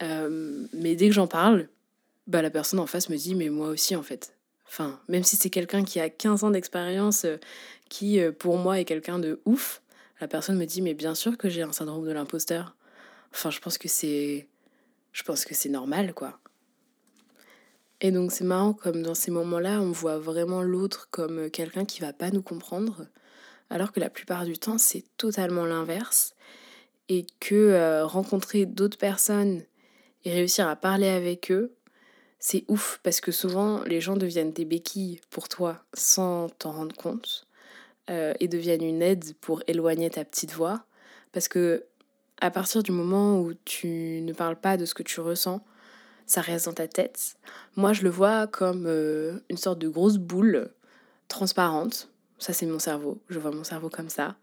mais 0.00 0.96
dès 0.96 1.08
que 1.08 1.12
j'en 1.12 1.26
parle, 1.26 1.68
bah, 2.26 2.42
la 2.42 2.50
personne 2.50 2.78
en 2.78 2.86
face 2.86 3.08
me 3.08 3.16
dit 3.16 3.34
mais 3.34 3.48
moi 3.48 3.68
aussi 3.68 3.96
en 3.96 4.02
fait. 4.02 4.36
Enfin, 4.66 5.00
même 5.08 5.22
si 5.22 5.36
c'est 5.36 5.50
quelqu'un 5.50 5.84
qui 5.84 6.00
a 6.00 6.08
15 6.08 6.44
ans 6.44 6.50
d'expérience, 6.50 7.26
euh, 7.26 7.36
qui 7.90 8.20
euh, 8.20 8.32
pour 8.32 8.56
moi 8.56 8.80
est 8.80 8.86
quelqu'un 8.86 9.18
de 9.18 9.42
ouf, 9.44 9.82
la 10.20 10.28
personne 10.28 10.56
me 10.56 10.64
dit 10.64 10.80
mais 10.80 10.94
bien 10.94 11.14
sûr 11.14 11.36
que 11.36 11.50
j'ai 11.50 11.62
un 11.62 11.72
syndrome 11.72 12.06
de 12.06 12.12
l'imposteur. 12.12 12.76
Enfin, 13.34 13.50
je 13.50 13.60
pense 13.60 13.76
que 13.76 13.88
c'est 13.88 14.48
je 15.12 15.22
pense 15.24 15.44
que 15.44 15.54
c'est 15.54 15.68
normal 15.68 16.14
quoi. 16.14 16.38
Et 18.00 18.10
donc 18.10 18.32
c'est 18.32 18.44
marrant 18.44 18.72
comme 18.72 19.02
dans 19.02 19.14
ces 19.14 19.30
moments-là, 19.30 19.80
on 19.80 19.92
voit 19.92 20.18
vraiment 20.18 20.62
l'autre 20.62 21.08
comme 21.10 21.38
euh, 21.38 21.48
quelqu'un 21.50 21.84
qui 21.84 22.00
va 22.00 22.12
pas 22.12 22.30
nous 22.30 22.42
comprendre, 22.42 23.06
alors 23.68 23.92
que 23.92 24.00
la 24.00 24.10
plupart 24.10 24.44
du 24.44 24.58
temps, 24.58 24.78
c'est 24.78 25.04
totalement 25.18 25.66
l'inverse 25.66 26.34
et 27.08 27.26
que 27.40 28.02
rencontrer 28.04 28.64
d'autres 28.64 28.96
personnes 28.96 29.62
et 30.24 30.32
réussir 30.32 30.68
à 30.68 30.76
parler 30.76 31.08
avec 31.08 31.50
eux, 31.50 31.74
c'est 32.44 32.64
ouf 32.66 32.98
parce 33.04 33.20
que 33.20 33.30
souvent 33.30 33.84
les 33.84 34.00
gens 34.00 34.16
deviennent 34.16 34.52
des 34.52 34.64
béquilles 34.64 35.20
pour 35.30 35.48
toi 35.48 35.84
sans 35.94 36.48
t'en 36.48 36.72
rendre 36.72 36.94
compte 36.96 37.46
euh, 38.10 38.34
et 38.40 38.48
deviennent 38.48 38.82
une 38.82 39.00
aide 39.00 39.36
pour 39.40 39.62
éloigner 39.68 40.10
ta 40.10 40.24
petite 40.24 40.52
voix 40.52 40.84
parce 41.30 41.46
que 41.46 41.84
à 42.40 42.50
partir 42.50 42.82
du 42.82 42.90
moment 42.90 43.38
où 43.38 43.52
tu 43.64 44.20
ne 44.22 44.32
parles 44.32 44.56
pas 44.56 44.76
de 44.76 44.86
ce 44.86 44.92
que 44.92 45.04
tu 45.04 45.20
ressens, 45.20 45.64
ça 46.26 46.40
reste 46.40 46.66
dans 46.66 46.72
ta 46.72 46.88
tête. 46.88 47.36
Moi, 47.76 47.92
je 47.92 48.02
le 48.02 48.10
vois 48.10 48.48
comme 48.48 48.86
euh, 48.88 49.38
une 49.48 49.56
sorte 49.56 49.78
de 49.78 49.88
grosse 49.88 50.16
boule 50.16 50.68
transparente. 51.28 52.10
Ça, 52.40 52.52
c'est 52.52 52.66
mon 52.66 52.80
cerveau. 52.80 53.20
Je 53.28 53.38
vois 53.38 53.52
mon 53.52 53.62
cerveau 53.62 53.88
comme 53.88 54.08
ça. 54.08 54.34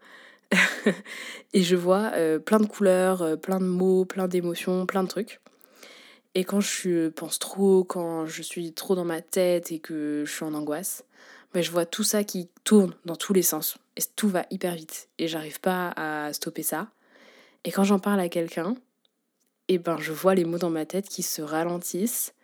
et 1.52 1.62
je 1.62 1.76
vois 1.76 2.12
euh, 2.14 2.38
plein 2.38 2.60
de 2.60 2.66
couleurs, 2.66 3.38
plein 3.38 3.60
de 3.60 3.66
mots, 3.66 4.06
plein 4.06 4.26
d'émotions, 4.26 4.86
plein 4.86 5.02
de 5.02 5.08
trucs. 5.08 5.38
Et 6.34 6.44
quand 6.44 6.60
je 6.60 7.08
pense 7.08 7.38
trop, 7.38 7.82
quand 7.82 8.26
je 8.26 8.42
suis 8.42 8.72
trop 8.72 8.94
dans 8.94 9.04
ma 9.04 9.20
tête 9.20 9.72
et 9.72 9.80
que 9.80 10.24
je 10.24 10.32
suis 10.32 10.44
en 10.44 10.54
angoisse, 10.54 11.04
ben 11.52 11.62
je 11.62 11.70
vois 11.70 11.86
tout 11.86 12.04
ça 12.04 12.22
qui 12.22 12.48
tourne 12.62 12.94
dans 13.04 13.16
tous 13.16 13.32
les 13.32 13.42
sens. 13.42 13.78
Et 13.96 14.02
tout 14.14 14.28
va 14.28 14.46
hyper 14.50 14.74
vite. 14.74 15.08
Et 15.18 15.26
j'arrive 15.26 15.60
pas 15.60 15.92
à 15.96 16.32
stopper 16.32 16.62
ça. 16.62 16.88
Et 17.64 17.72
quand 17.72 17.84
j'en 17.84 17.98
parle 17.98 18.20
à 18.20 18.28
quelqu'un, 18.28 18.76
et 19.68 19.78
ben 19.78 19.98
je 19.98 20.12
vois 20.12 20.34
les 20.34 20.44
mots 20.44 20.58
dans 20.58 20.70
ma 20.70 20.86
tête 20.86 21.08
qui 21.08 21.22
se 21.22 21.42
ralentissent 21.42 22.34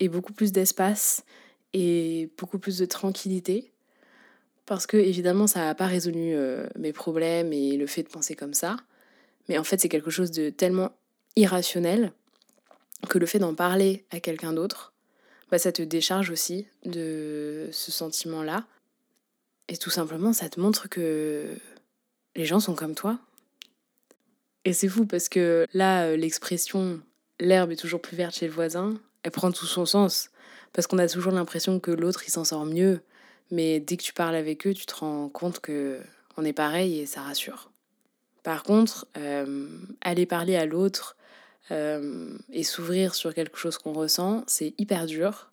et 0.00 0.08
beaucoup 0.08 0.32
plus 0.32 0.52
d'espace 0.52 1.24
et 1.72 2.30
beaucoup 2.38 2.58
plus 2.58 2.78
de 2.78 2.86
tranquillité. 2.86 3.72
Parce 4.66 4.86
que 4.86 4.96
évidemment, 4.96 5.48
ça 5.48 5.64
n'a 5.64 5.74
pas 5.74 5.86
résolu 5.86 6.34
euh, 6.34 6.66
mes 6.78 6.92
problèmes 6.92 7.52
et 7.52 7.76
le 7.76 7.86
fait 7.86 8.04
de 8.04 8.08
penser 8.08 8.36
comme 8.36 8.54
ça. 8.54 8.76
Mais 9.48 9.58
en 9.58 9.64
fait, 9.64 9.80
c'est 9.80 9.88
quelque 9.88 10.10
chose 10.10 10.30
de 10.30 10.50
tellement 10.50 10.92
irrationnel 11.34 12.12
que 13.08 13.18
le 13.18 13.26
fait 13.26 13.38
d'en 13.38 13.54
parler 13.54 14.04
à 14.10 14.20
quelqu'un 14.20 14.52
d'autre, 14.52 14.92
bah, 15.50 15.58
ça 15.58 15.72
te 15.72 15.82
décharge 15.82 16.30
aussi 16.30 16.66
de 16.84 17.68
ce 17.72 17.92
sentiment-là. 17.92 18.66
Et 19.68 19.76
tout 19.76 19.90
simplement, 19.90 20.32
ça 20.32 20.48
te 20.48 20.60
montre 20.60 20.88
que 20.88 21.56
les 22.34 22.44
gens 22.46 22.60
sont 22.60 22.74
comme 22.74 22.94
toi. 22.94 23.18
Et 24.64 24.72
c'est 24.72 24.88
fou 24.88 25.06
parce 25.06 25.28
que 25.28 25.66
là, 25.72 26.04
euh, 26.06 26.16
l'expression 26.16 27.00
l'herbe 27.40 27.72
est 27.72 27.76
toujours 27.76 28.00
plus 28.00 28.16
verte 28.16 28.34
chez 28.34 28.46
le 28.46 28.52
voisin, 28.52 28.94
elle 29.22 29.30
prend 29.30 29.50
tout 29.50 29.66
son 29.66 29.86
sens. 29.86 30.30
Parce 30.72 30.86
qu'on 30.86 30.98
a 30.98 31.08
toujours 31.08 31.32
l'impression 31.32 31.80
que 31.80 31.90
l'autre, 31.90 32.22
il 32.26 32.30
s'en 32.30 32.44
sort 32.44 32.64
mieux. 32.64 33.00
Mais 33.50 33.80
dès 33.80 33.96
que 33.96 34.02
tu 34.02 34.14
parles 34.14 34.34
avec 34.34 34.66
eux, 34.66 34.72
tu 34.72 34.86
te 34.86 34.94
rends 34.94 35.28
compte 35.28 35.60
que 35.60 36.00
on 36.36 36.44
est 36.44 36.54
pareil 36.54 37.00
et 37.00 37.06
ça 37.06 37.20
rassure. 37.20 37.70
Par 38.42 38.62
contre, 38.62 39.06
euh, 39.18 39.68
aller 40.00 40.24
parler 40.24 40.56
à 40.56 40.64
l'autre 40.64 41.16
euh, 41.70 42.36
et 42.52 42.64
s'ouvrir 42.64 43.14
sur 43.14 43.34
quelque 43.34 43.58
chose 43.58 43.78
qu'on 43.78 43.92
ressent, 43.92 44.44
c'est 44.46 44.74
hyper 44.78 45.06
dur. 45.06 45.50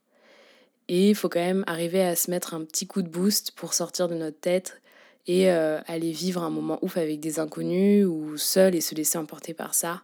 Et 0.88 1.10
il 1.10 1.16
faut 1.16 1.30
quand 1.30 1.40
même 1.40 1.64
arriver 1.68 2.02
à 2.02 2.16
se 2.16 2.32
mettre 2.32 2.54
un 2.54 2.64
petit 2.64 2.88
coup 2.88 3.02
de 3.02 3.08
boost 3.08 3.52
pour 3.52 3.74
sortir 3.74 4.08
de 4.08 4.16
notre 4.16 4.40
tête 4.40 4.82
et 5.28 5.52
euh, 5.52 5.80
aller 5.86 6.12
vivre 6.12 6.42
un 6.42 6.50
moment 6.50 6.80
ouf 6.82 6.98
avec 6.98 7.20
des 7.20 7.40
inconnus 7.40 8.06
ou 8.08 8.38
seul 8.38 8.74
et 8.74 8.82
se 8.82 8.96
laisser 8.96 9.20
emporter 9.20 9.54
par 9.54 9.76
ça. 9.76 10.02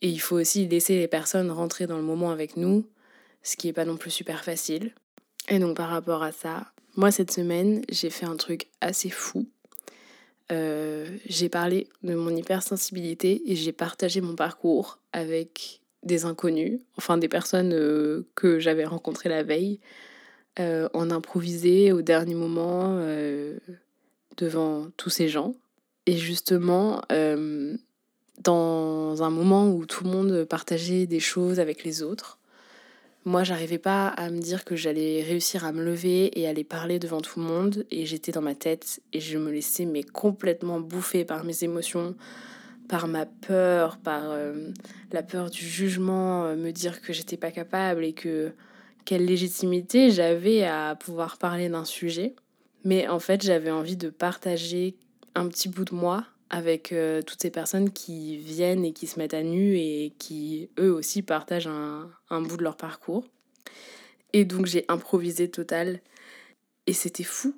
Et 0.00 0.08
il 0.08 0.18
faut 0.20 0.36
aussi 0.36 0.66
laisser 0.66 0.98
les 0.98 1.06
personnes 1.06 1.52
rentrer 1.52 1.86
dans 1.86 1.96
le 1.96 2.02
moment 2.02 2.32
avec 2.32 2.56
nous, 2.56 2.84
ce 3.44 3.56
qui 3.56 3.68
n'est 3.68 3.72
pas 3.72 3.84
non 3.84 3.96
plus 3.96 4.10
super 4.10 4.42
facile. 4.42 4.92
Et 5.48 5.60
donc 5.60 5.76
par 5.76 5.88
rapport 5.88 6.24
à 6.24 6.32
ça, 6.32 6.72
moi 6.96 7.12
cette 7.12 7.30
semaine, 7.30 7.82
j'ai 7.88 8.10
fait 8.10 8.26
un 8.26 8.36
truc 8.36 8.66
assez 8.80 9.10
fou. 9.10 9.46
Euh, 10.52 11.06
j'ai 11.26 11.48
parlé 11.48 11.88
de 12.02 12.14
mon 12.14 12.34
hypersensibilité 12.36 13.42
et 13.50 13.56
j'ai 13.56 13.72
partagé 13.72 14.20
mon 14.20 14.36
parcours 14.36 14.98
avec 15.12 15.80
des 16.02 16.26
inconnus, 16.26 16.80
enfin 16.98 17.16
des 17.16 17.28
personnes 17.28 17.72
euh, 17.72 18.26
que 18.34 18.58
j'avais 18.58 18.84
rencontrées 18.84 19.30
la 19.30 19.42
veille, 19.42 19.80
euh, 20.58 20.88
en 20.92 21.10
improvisé 21.10 21.92
au 21.92 22.02
dernier 22.02 22.34
moment 22.34 22.98
devant 24.36 24.88
tous 24.96 25.10
ces 25.10 25.28
gens. 25.28 25.54
Et 26.04 26.16
justement, 26.16 27.02
dans 28.42 29.22
un 29.22 29.30
moment 29.30 29.70
où 29.70 29.86
tout 29.86 30.04
le 30.04 30.10
monde 30.10 30.44
partageait 30.44 31.06
des 31.06 31.20
choses 31.20 31.60
avec 31.60 31.84
les 31.84 32.02
autres, 32.02 32.38
moi, 33.24 33.44
j'arrivais 33.44 33.78
pas 33.78 34.08
à 34.08 34.30
me 34.30 34.40
dire 34.40 34.64
que 34.64 34.74
j'allais 34.74 35.22
réussir 35.22 35.64
à 35.64 35.70
me 35.70 35.84
lever 35.84 36.38
et 36.40 36.48
aller 36.48 36.64
parler 36.64 36.98
devant 36.98 37.20
tout 37.20 37.38
le 37.38 37.46
monde. 37.46 37.84
Et 37.92 38.04
j'étais 38.04 38.32
dans 38.32 38.42
ma 38.42 38.56
tête 38.56 39.00
et 39.12 39.20
je 39.20 39.38
me 39.38 39.52
laissais 39.52 39.84
mais 39.84 40.02
complètement 40.02 40.80
bouffer 40.80 41.24
par 41.24 41.44
mes 41.44 41.62
émotions, 41.62 42.16
par 42.88 43.06
ma 43.06 43.26
peur, 43.26 43.98
par 43.98 44.24
euh, 44.24 44.70
la 45.12 45.22
peur 45.22 45.50
du 45.50 45.64
jugement, 45.64 46.46
euh, 46.46 46.56
me 46.56 46.72
dire 46.72 47.00
que 47.00 47.12
j'étais 47.12 47.36
pas 47.36 47.52
capable 47.52 48.04
et 48.04 48.12
que 48.12 48.52
quelle 49.04 49.24
légitimité 49.24 50.10
j'avais 50.10 50.64
à 50.64 50.96
pouvoir 50.96 51.38
parler 51.38 51.68
d'un 51.68 51.84
sujet. 51.84 52.34
Mais 52.84 53.06
en 53.06 53.20
fait, 53.20 53.42
j'avais 53.42 53.70
envie 53.70 53.96
de 53.96 54.10
partager 54.10 54.96
un 55.36 55.46
petit 55.46 55.68
bout 55.68 55.84
de 55.84 55.94
moi 55.94 56.24
avec 56.52 56.92
euh, 56.92 57.22
toutes 57.22 57.40
ces 57.40 57.50
personnes 57.50 57.90
qui 57.90 58.36
viennent 58.36 58.84
et 58.84 58.92
qui 58.92 59.06
se 59.06 59.18
mettent 59.18 59.32
à 59.34 59.42
nu 59.42 59.78
et 59.78 60.12
qui 60.18 60.68
eux 60.78 60.92
aussi 60.92 61.22
partagent 61.22 61.66
un, 61.66 62.10
un 62.28 62.42
bout 62.42 62.58
de 62.58 62.62
leur 62.62 62.76
parcours. 62.76 63.26
Et 64.34 64.44
donc 64.44 64.66
j'ai 64.66 64.84
improvisé 64.88 65.50
total 65.50 66.00
et 66.86 66.92
c'était 66.92 67.24
fou. 67.24 67.56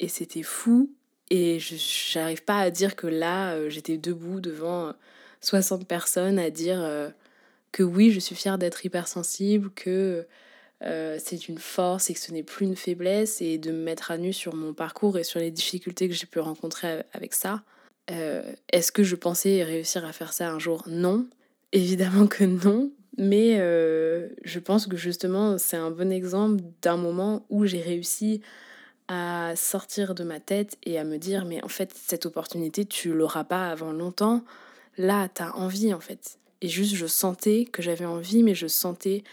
Et 0.00 0.08
c'était 0.08 0.42
fou. 0.42 0.90
Et 1.28 1.60
je 1.60 2.18
n'arrive 2.18 2.42
pas 2.42 2.58
à 2.58 2.70
dire 2.70 2.96
que 2.96 3.06
là, 3.06 3.52
euh, 3.52 3.68
j'étais 3.68 3.98
debout 3.98 4.40
devant 4.40 4.94
60 5.42 5.86
personnes 5.86 6.38
à 6.38 6.48
dire 6.50 6.80
euh, 6.80 7.10
que 7.72 7.82
oui, 7.82 8.10
je 8.10 8.20
suis 8.20 8.34
fière 8.34 8.56
d'être 8.56 8.84
hypersensible, 8.84 9.70
que 9.70 10.26
c'est 11.18 11.46
une 11.46 11.58
force 11.58 12.08
et 12.08 12.14
que 12.14 12.20
ce 12.20 12.32
n'est 12.32 12.42
plus 12.42 12.64
une 12.64 12.74
faiblesse, 12.74 13.42
et 13.42 13.58
de 13.58 13.70
me 13.70 13.84
mettre 13.84 14.10
à 14.10 14.16
nu 14.16 14.32
sur 14.32 14.54
mon 14.54 14.72
parcours 14.72 15.18
et 15.18 15.24
sur 15.24 15.38
les 15.38 15.50
difficultés 15.50 16.08
que 16.08 16.14
j'ai 16.14 16.24
pu 16.24 16.38
rencontrer 16.38 17.02
avec 17.12 17.34
ça. 17.34 17.62
Euh, 18.10 18.42
est-ce 18.72 18.92
que 18.92 19.02
je 19.02 19.16
pensais 19.16 19.62
réussir 19.62 20.04
à 20.04 20.12
faire 20.12 20.32
ça 20.32 20.50
un 20.50 20.58
jour? 20.58 20.82
Non, 20.86 21.26
évidemment 21.72 22.26
que 22.26 22.44
non. 22.44 22.90
Mais 23.18 23.56
euh, 23.58 24.28
je 24.44 24.58
pense 24.58 24.86
que 24.86 24.96
justement, 24.96 25.58
c'est 25.58 25.76
un 25.76 25.90
bon 25.90 26.10
exemple 26.12 26.62
d'un 26.80 26.96
moment 26.96 27.44
où 27.50 27.66
j'ai 27.66 27.82
réussi 27.82 28.40
à 29.08 29.54
sortir 29.56 30.14
de 30.14 30.22
ma 30.22 30.40
tête 30.40 30.78
et 30.84 30.98
à 30.98 31.04
me 31.04 31.18
dire, 31.18 31.44
mais 31.44 31.62
en 31.64 31.68
fait, 31.68 31.92
cette 31.94 32.26
opportunité, 32.26 32.84
tu 32.84 33.12
l'auras 33.12 33.44
pas 33.44 33.68
avant 33.68 33.92
longtemps. 33.92 34.44
Là, 34.96 35.28
tu 35.28 35.42
as 35.42 35.54
envie, 35.56 35.92
en 35.92 36.00
fait. 36.00 36.38
Et 36.62 36.68
juste, 36.68 36.94
je 36.94 37.06
sentais 37.06 37.64
que 37.64 37.82
j'avais 37.82 38.04
envie, 38.04 38.42
mais 38.42 38.54
je 38.54 38.68
sentais 38.68 39.24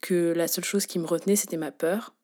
que 0.00 0.32
la 0.32 0.48
seule 0.48 0.64
chose 0.64 0.86
qui 0.86 0.98
me 0.98 1.06
retenait, 1.06 1.36
c'était 1.36 1.58
ma 1.58 1.70
peur. 1.70 2.14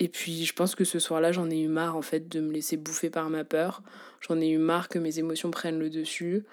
Et 0.00 0.08
puis 0.08 0.44
je 0.44 0.52
pense 0.52 0.74
que 0.74 0.84
ce 0.84 0.98
soir-là, 0.98 1.32
j'en 1.32 1.50
ai 1.50 1.60
eu 1.60 1.68
marre 1.68 1.96
en 1.96 2.02
fait 2.02 2.28
de 2.28 2.40
me 2.40 2.52
laisser 2.52 2.76
bouffer 2.76 3.10
par 3.10 3.30
ma 3.30 3.44
peur. 3.44 3.82
J'en 4.20 4.40
ai 4.40 4.48
eu 4.48 4.58
marre 4.58 4.88
que 4.88 4.98
mes 4.98 5.18
émotions 5.18 5.50
prennent 5.50 5.78
le 5.78 5.90
dessus. 5.90 6.44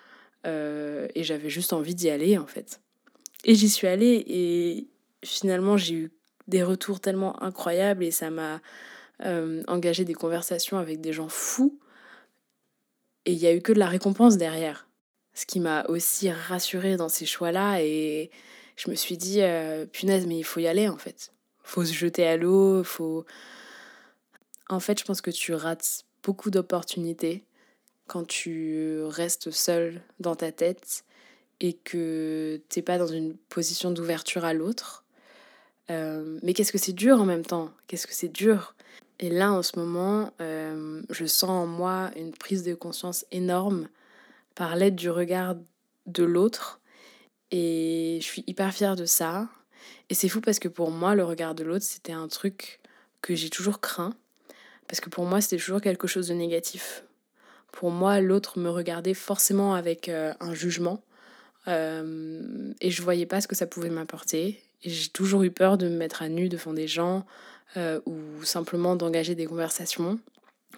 Euh, 0.46 1.08
et 1.16 1.24
j'avais 1.24 1.50
juste 1.50 1.74
envie 1.74 1.96
d'y 1.96 2.10
aller 2.10 2.38
en 2.38 2.48
fait. 2.48 2.82
Et 3.44 3.56
j'y 3.56 3.70
suis 3.70 3.88
allée 3.88 4.24
et 4.28 4.88
finalement 5.24 5.78
j'ai 5.78 5.96
eu 5.96 6.12
des 6.48 6.64
retours 6.64 7.00
tellement 7.00 7.42
incroyables 7.42 8.04
et 8.04 8.12
ça 8.12 8.30
m'a 8.30 8.60
euh, 9.24 9.64
engagé 9.68 10.04
des 10.04 10.14
conversations 10.14 10.78
avec 10.78 11.02
des 11.02 11.14
gens 11.14 11.30
fous. 11.30 11.80
Et 13.26 13.34
il 13.34 13.40
n'y 13.40 13.48
a 13.48 13.54
eu 13.54 13.62
que 13.62 13.72
de 13.72 13.80
la 13.80 13.88
récompense 13.88 14.38
derrière. 14.38 14.88
Ce 15.34 15.46
qui 15.46 15.60
m'a 15.60 15.86
aussi 15.86 16.30
rassurée 16.32 16.98
dans 16.98 17.10
ces 17.10 17.26
choix-là 17.26 17.82
et 17.82 18.32
je 18.76 18.90
me 18.90 18.96
suis 18.96 19.18
dit, 19.18 19.42
euh, 19.42 19.86
punaise, 19.86 20.26
mais 20.28 20.38
il 20.38 20.44
faut 20.44 20.60
y 20.60 20.68
aller 20.68 20.88
en 20.88 20.98
fait 20.98 21.32
faut 21.64 21.86
se 21.86 21.94
jeter 21.94 22.26
à 22.28 22.38
l'eau, 22.38 22.84
faut... 22.84 23.26
En 24.70 24.80
fait, 24.80 25.00
je 25.00 25.06
pense 25.06 25.22
que 25.22 25.32
tu 25.32 25.54
rates 25.54 26.06
beaucoup 26.24 26.50
d'opportunités 26.50 27.44
quand 28.08 28.26
tu 28.26 29.02
restes 29.04 29.52
seul 29.52 30.02
dans 30.20 30.36
ta 30.36 30.52
tête 30.52 31.04
et 31.60 31.74
que 31.74 32.62
t'es 32.70 32.82
pas 32.82 32.98
dans 32.98 33.08
une 33.08 33.36
position 33.36 33.92
d'ouverture 33.92 34.46
à 34.46 34.54
l'autre. 34.54 35.06
Euh, 35.90 36.40
mais 36.42 36.54
qu'est-ce 36.54 36.72
que 36.72 36.78
c'est 36.78 36.94
dur 36.94 37.22
en 37.22 37.26
même 37.26 37.46
temps? 37.46 37.72
Qu'est-ce 37.88 38.08
que 38.08 38.14
c'est 38.14 38.32
dur? 38.32 38.76
Et 39.20 39.30
là, 39.30 39.54
en 39.54 39.62
ce 39.62 39.78
moment, 39.78 40.32
euh, 40.42 41.02
je 41.10 41.26
sens 41.26 41.50
en 41.50 41.68
moi 41.68 42.12
une 42.16 42.32
prise 42.32 42.64
de 42.64 42.74
conscience 42.74 43.26
énorme 43.32 43.88
par 44.56 44.76
l'aide 44.76 44.96
du 44.96 45.10
regard 45.10 45.56
de 46.08 46.24
l'autre. 46.24 46.80
Et 47.52 48.18
je 48.22 48.26
suis 48.26 48.44
hyper 48.48 48.74
fière 48.74 48.96
de 48.96 49.06
ça. 49.06 49.48
Et 50.10 50.14
c'est 50.14 50.30
fou 50.30 50.42
parce 50.42 50.60
que 50.60 50.68
pour 50.68 50.92
moi, 50.92 51.16
le 51.16 51.24
regard 51.24 51.56
de 51.56 51.64
l'autre, 51.64 51.86
c'était 51.86 52.12
un 52.12 52.28
truc 52.28 52.80
que 53.22 53.36
j'ai 53.36 53.50
toujours 53.50 53.80
craint. 53.80 54.14
Parce 54.88 55.00
que 55.00 55.10
pour 55.10 55.26
moi, 55.26 55.42
c'était 55.42 55.58
toujours 55.58 55.82
quelque 55.82 56.08
chose 56.08 56.28
de 56.28 56.34
négatif. 56.34 57.04
Pour 57.72 57.92
moi, 57.92 58.20
l'autre 58.20 58.60
me 58.60 58.70
regardait 58.70 59.14
forcément 59.14 59.74
avec 59.74 60.10
euh, 60.10 60.34
un 60.40 60.54
jugement. 60.54 61.02
Euh, 61.68 62.74
et 62.82 62.92
je 62.92 63.02
voyais 63.02 63.26
pas 63.26 63.40
ce 63.40 63.48
que 63.48 63.56
ça 63.56 63.68
pouvait 63.68 63.90
m'apporter. 63.90 64.62
Et 64.84 64.90
j'ai 64.90 65.10
toujours 65.10 65.44
eu 65.44 65.52
peur 65.52 65.78
de 65.78 65.88
me 65.88 65.96
mettre 65.96 66.22
à 66.22 66.30
nu 66.30 66.50
devant 66.50 66.74
des 66.74 66.88
gens 66.88 67.26
euh, 67.78 68.02
ou 68.06 68.44
simplement 68.44 68.96
d'engager 68.96 69.36
des 69.36 69.46
conversations. 69.46 70.20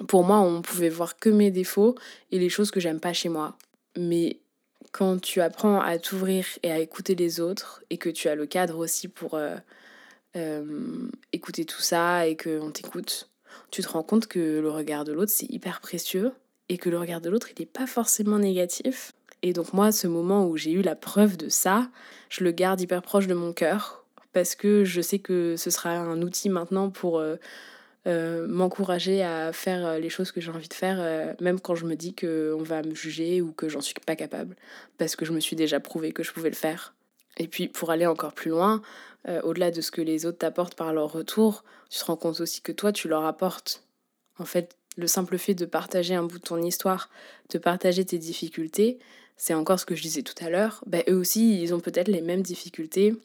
Pour 0.07 0.23
moi, 0.23 0.39
on 0.39 0.61
pouvait 0.61 0.89
voir 0.89 1.17
que 1.17 1.29
mes 1.29 1.51
défauts 1.51 1.95
et 2.31 2.39
les 2.39 2.49
choses 2.49 2.71
que 2.71 2.79
j'aime 2.79 2.99
pas 2.99 3.13
chez 3.13 3.29
moi. 3.29 3.57
Mais 3.97 4.37
quand 4.91 5.21
tu 5.21 5.41
apprends 5.41 5.79
à 5.79 5.97
t'ouvrir 5.97 6.45
et 6.63 6.71
à 6.71 6.79
écouter 6.79 7.15
les 7.15 7.39
autres 7.39 7.83
et 7.89 7.97
que 7.97 8.09
tu 8.09 8.27
as 8.27 8.35
le 8.35 8.45
cadre 8.45 8.77
aussi 8.77 9.07
pour 9.07 9.35
euh, 9.35 9.55
euh, 10.35 11.09
écouter 11.31 11.65
tout 11.65 11.81
ça 11.81 12.27
et 12.27 12.35
qu'on 12.35 12.71
t'écoute, 12.71 13.29
tu 13.71 13.81
te 13.81 13.89
rends 13.89 14.03
compte 14.03 14.27
que 14.27 14.59
le 14.59 14.69
regard 14.69 15.03
de 15.03 15.13
l'autre 15.13 15.31
c'est 15.33 15.49
hyper 15.51 15.81
précieux 15.81 16.31
et 16.69 16.77
que 16.77 16.89
le 16.89 16.97
regard 16.97 17.21
de 17.21 17.29
l'autre 17.29 17.49
il 17.55 17.61
n'est 17.61 17.67
pas 17.67 17.87
forcément 17.87 18.39
négatif. 18.39 19.13
Et 19.41 19.51
donc 19.51 19.73
moi, 19.73 19.91
ce 19.91 20.07
moment 20.07 20.47
où 20.47 20.55
j'ai 20.55 20.71
eu 20.71 20.81
la 20.81 20.95
preuve 20.95 21.35
de 21.35 21.49
ça, 21.49 21.89
je 22.29 22.43
le 22.43 22.51
garde 22.51 22.79
hyper 22.79 23.01
proche 23.01 23.27
de 23.27 23.33
mon 23.33 23.51
cœur 23.51 24.05
parce 24.31 24.55
que 24.55 24.83
je 24.83 25.01
sais 25.01 25.19
que 25.19 25.55
ce 25.57 25.69
sera 25.69 25.91
un 25.91 26.21
outil 26.21 26.49
maintenant 26.49 26.89
pour... 26.89 27.19
Euh, 27.19 27.35
euh, 28.05 28.47
m'encourager 28.47 29.23
à 29.23 29.53
faire 29.53 29.85
euh, 29.85 29.99
les 29.99 30.09
choses 30.09 30.31
que 30.31 30.41
j'ai 30.41 30.51
envie 30.51 30.67
de 30.67 30.73
faire, 30.73 30.97
euh, 30.99 31.33
même 31.39 31.59
quand 31.59 31.75
je 31.75 31.85
me 31.85 31.95
dis 31.95 32.13
qu'on 32.13 32.61
va 32.61 32.83
me 32.83 32.93
juger 32.93 33.41
ou 33.41 33.53
que 33.53 33.69
j'en 33.69 33.79
suis 33.79 33.93
pas 34.05 34.15
capable, 34.15 34.55
parce 34.97 35.15
que 35.15 35.23
je 35.25 35.31
me 35.31 35.39
suis 35.39 35.55
déjà 35.55 35.79
prouvé 35.79 36.11
que 36.11 36.21
je 36.21 36.33
pouvais 36.33 36.49
le 36.49 36.55
faire. 36.55 36.93
Et 37.37 37.47
puis 37.47 37.67
pour 37.67 37.91
aller 37.91 38.05
encore 38.05 38.33
plus 38.33 38.51
loin, 38.51 38.81
au-delà 39.43 39.71
de 39.71 39.79
ce 39.79 39.89
que 39.89 40.01
les 40.01 40.25
autres 40.25 40.39
t'apportent 40.39 40.75
par 40.75 40.93
leur 40.93 41.11
retour, 41.11 41.63
tu 41.89 41.97
te 41.97 42.05
rends 42.05 42.17
compte 42.17 42.41
aussi 42.41 42.61
que 42.61 42.73
toi, 42.73 42.91
tu 42.91 43.07
leur 43.07 43.25
apportes. 43.25 43.83
En 44.37 44.43
fait, 44.45 44.75
le 44.97 45.07
simple 45.07 45.37
fait 45.37 45.55
de 45.55 45.65
partager 45.65 46.13
un 46.13 46.23
bout 46.23 46.37
de 46.37 46.43
ton 46.43 46.61
histoire, 46.61 47.09
de 47.49 47.57
partager 47.57 48.05
tes 48.05 48.19
difficultés, 48.19 48.99
c'est 49.37 49.53
encore 49.53 49.79
ce 49.79 49.85
que 49.85 49.95
je 49.95 50.01
disais 50.01 50.21
tout 50.21 50.35
à 50.43 50.49
l'heure, 50.49 50.83
bah, 50.85 50.99
eux 51.09 51.15
aussi, 51.15 51.61
ils 51.61 51.73
ont 51.73 51.79
peut-être 51.79 52.07
les 52.07 52.21
mêmes 52.21 52.43
difficultés. 52.43 53.15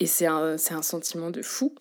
Et 0.00 0.06
c'est 0.06 0.26
un, 0.26 0.56
un 0.70 0.82
sentiment 0.82 1.30
de 1.30 1.42
fou. 1.42 1.74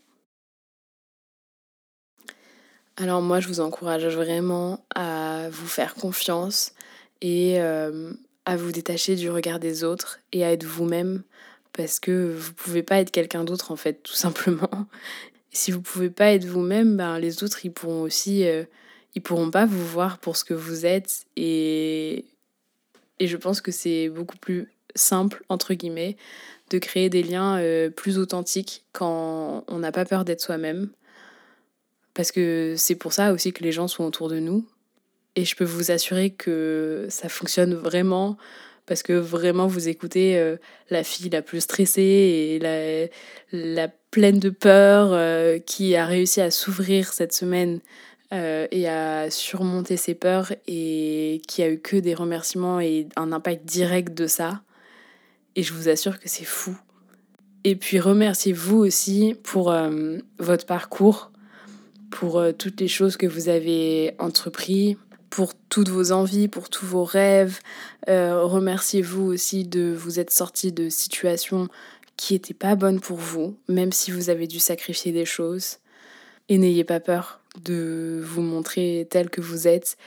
Alors 2.98 3.22
moi, 3.22 3.40
je 3.40 3.48
vous 3.48 3.62
encourage 3.62 4.06
vraiment 4.06 4.84
à 4.94 5.50
vous 5.50 5.68
faire 5.68 5.96
confiance 5.96 6.74
et 7.22 7.62
euh, 7.62 8.12
à 8.46 8.56
vous 8.58 8.72
détacher 8.72 9.16
du 9.16 9.30
regard 9.30 9.60
des 9.60 9.84
autres 9.84 10.20
et 10.34 10.44
à 10.44 10.52
être 10.52 10.66
vous-même 10.66 11.24
parce 11.74 12.00
que 12.00 12.34
vous 12.38 12.54
pouvez 12.54 12.84
pas 12.84 13.00
être 13.00 13.12
quelqu'un 13.12 13.44
d'autre 13.44 13.72
en 13.72 13.76
fait, 13.76 14.04
tout 14.04 14.14
simplement. 14.16 14.70
Si 15.52 15.72
vous 15.72 15.82
pouvez 15.82 16.10
pas 16.10 16.32
être 16.32 16.46
vous-même, 16.46 16.98
ben, 16.98 17.20
les 17.20 17.44
autres 17.44 17.66
ils 17.66 17.72
pourront 17.72 18.02
aussi, 18.02 18.46
euh, 18.46 18.64
ils 19.16 19.22
pourront 19.22 19.52
pas 19.52 19.66
vous 19.66 19.86
voir 19.86 20.18
pour 20.18 20.38
ce 20.38 20.44
que 20.44 20.54
vous 20.54 20.86
êtes 20.86 21.26
et 21.36 22.26
et 23.20 23.28
je 23.28 23.38
pense 23.38 23.62
que 23.62 23.72
c'est 23.72 24.10
beaucoup 24.10 24.38
plus 24.38 24.72
simple 24.96 25.44
entre 25.48 25.74
guillemets 25.76 26.18
de 26.72 26.80
créer 26.80 27.10
des 27.10 27.22
liens 27.22 27.60
euh, 27.60 27.90
plus 27.90 28.18
authentiques 28.18 28.84
quand 28.94 29.64
on 29.68 29.80
n'a 29.80 29.92
pas 29.92 30.06
peur 30.06 30.26
d'être 30.26 30.42
soi-même 30.42 30.90
parce 32.14 32.32
que 32.32 32.76
c'est 32.78 32.96
pour 32.96 33.14
ça 33.14 33.34
aussi 33.34 33.54
que 33.54 33.64
les 33.64 33.72
gens 33.72 33.88
sont 33.88 34.04
autour 34.04 34.30
de 34.30 34.40
nous 34.40 34.66
et 35.36 35.46
je 35.46 35.56
peux 35.56 35.66
vous 35.66 35.92
assurer 35.92 36.32
que 36.32 37.08
ça 37.10 37.30
fonctionne 37.30 37.74
vraiment 37.74 38.38
parce 38.86 39.04
que 39.04 39.14
vraiment 39.14 39.68
vous 39.68 39.88
écoutez 39.88 40.38
euh, 40.38 40.58
la 40.90 41.04
fille 41.04 41.30
la 41.30 41.42
plus 41.42 41.62
stressée 41.62 42.02
et 42.02 42.60
la, 42.60 43.08
la 43.54 43.88
pleine 43.88 44.40
de 44.40 44.50
peur 44.50 45.12
euh, 45.14 45.60
qui 45.60 45.96
a 45.96 46.06
réussi 46.06 46.42
à 46.42 46.52
s'ouvrir 46.52 47.14
cette 47.14 47.32
semaine 47.32 47.80
euh, 48.34 48.68
et 48.72 48.90
à 48.90 49.30
surmonter 49.30 49.96
ses 49.96 50.16
peurs 50.16 50.52
et 50.68 51.42
qui 51.48 51.64
a 51.64 51.70
eu 51.70 51.80
que 51.80 51.96
des 51.96 52.14
remerciements 52.14 52.82
et 52.82 53.08
un 53.16 53.32
impact 53.32 53.66
direct 53.66 54.14
de 54.14 54.28
ça. 54.28 54.62
Et 55.56 55.64
je 55.64 55.74
vous 55.74 55.88
assure 55.88 56.20
que 56.20 56.28
c'est 56.28 56.46
fou. 56.46 56.78
Et 57.64 57.76
puis 57.76 58.00
remerciez-vous 58.00 58.78
aussi 58.78 59.36
pour 59.44 59.74
votre 60.40 60.66
parcours, 60.66 61.31
pour 62.12 62.44
toutes 62.58 62.80
les 62.80 62.88
choses 62.88 63.18
que 63.18 63.26
vous 63.26 63.50
avez 63.50 64.14
entrepris, 64.20 64.98
pour 65.32 65.54
toutes 65.70 65.90
vos 65.90 66.12
envies, 66.12 66.48
pour 66.48 66.70
tous 66.70 66.86
vos 66.86 67.06
rêves. 67.06 67.60
Euh, 68.10 68.44
remerciez-vous 68.44 69.24
aussi 69.24 69.64
de 69.64 69.92
vous 69.92 70.20
être 70.20 70.30
sorti 70.30 70.72
de 70.72 70.90
situations 70.90 71.70
qui 72.18 72.34
n'étaient 72.34 72.54
pas 72.54 72.76
bonnes 72.76 73.00
pour 73.00 73.18
vous, 73.18 73.58
même 73.68 73.92
si 73.92 74.12
vous 74.12 74.30
avez 74.30 74.46
dû 74.46 74.60
sacrifier 74.60 75.12
des 75.12 75.26
choses. 75.26 75.78
Et 76.50 76.58
n'ayez 76.58 76.84
pas 76.84 77.00
peur 77.00 77.40
de 77.64 78.22
vous 78.24 78.42
montrer 78.42 79.08
tel 79.10 79.30
que 79.30 79.42
vous 79.42 79.68
êtes. 79.68 79.98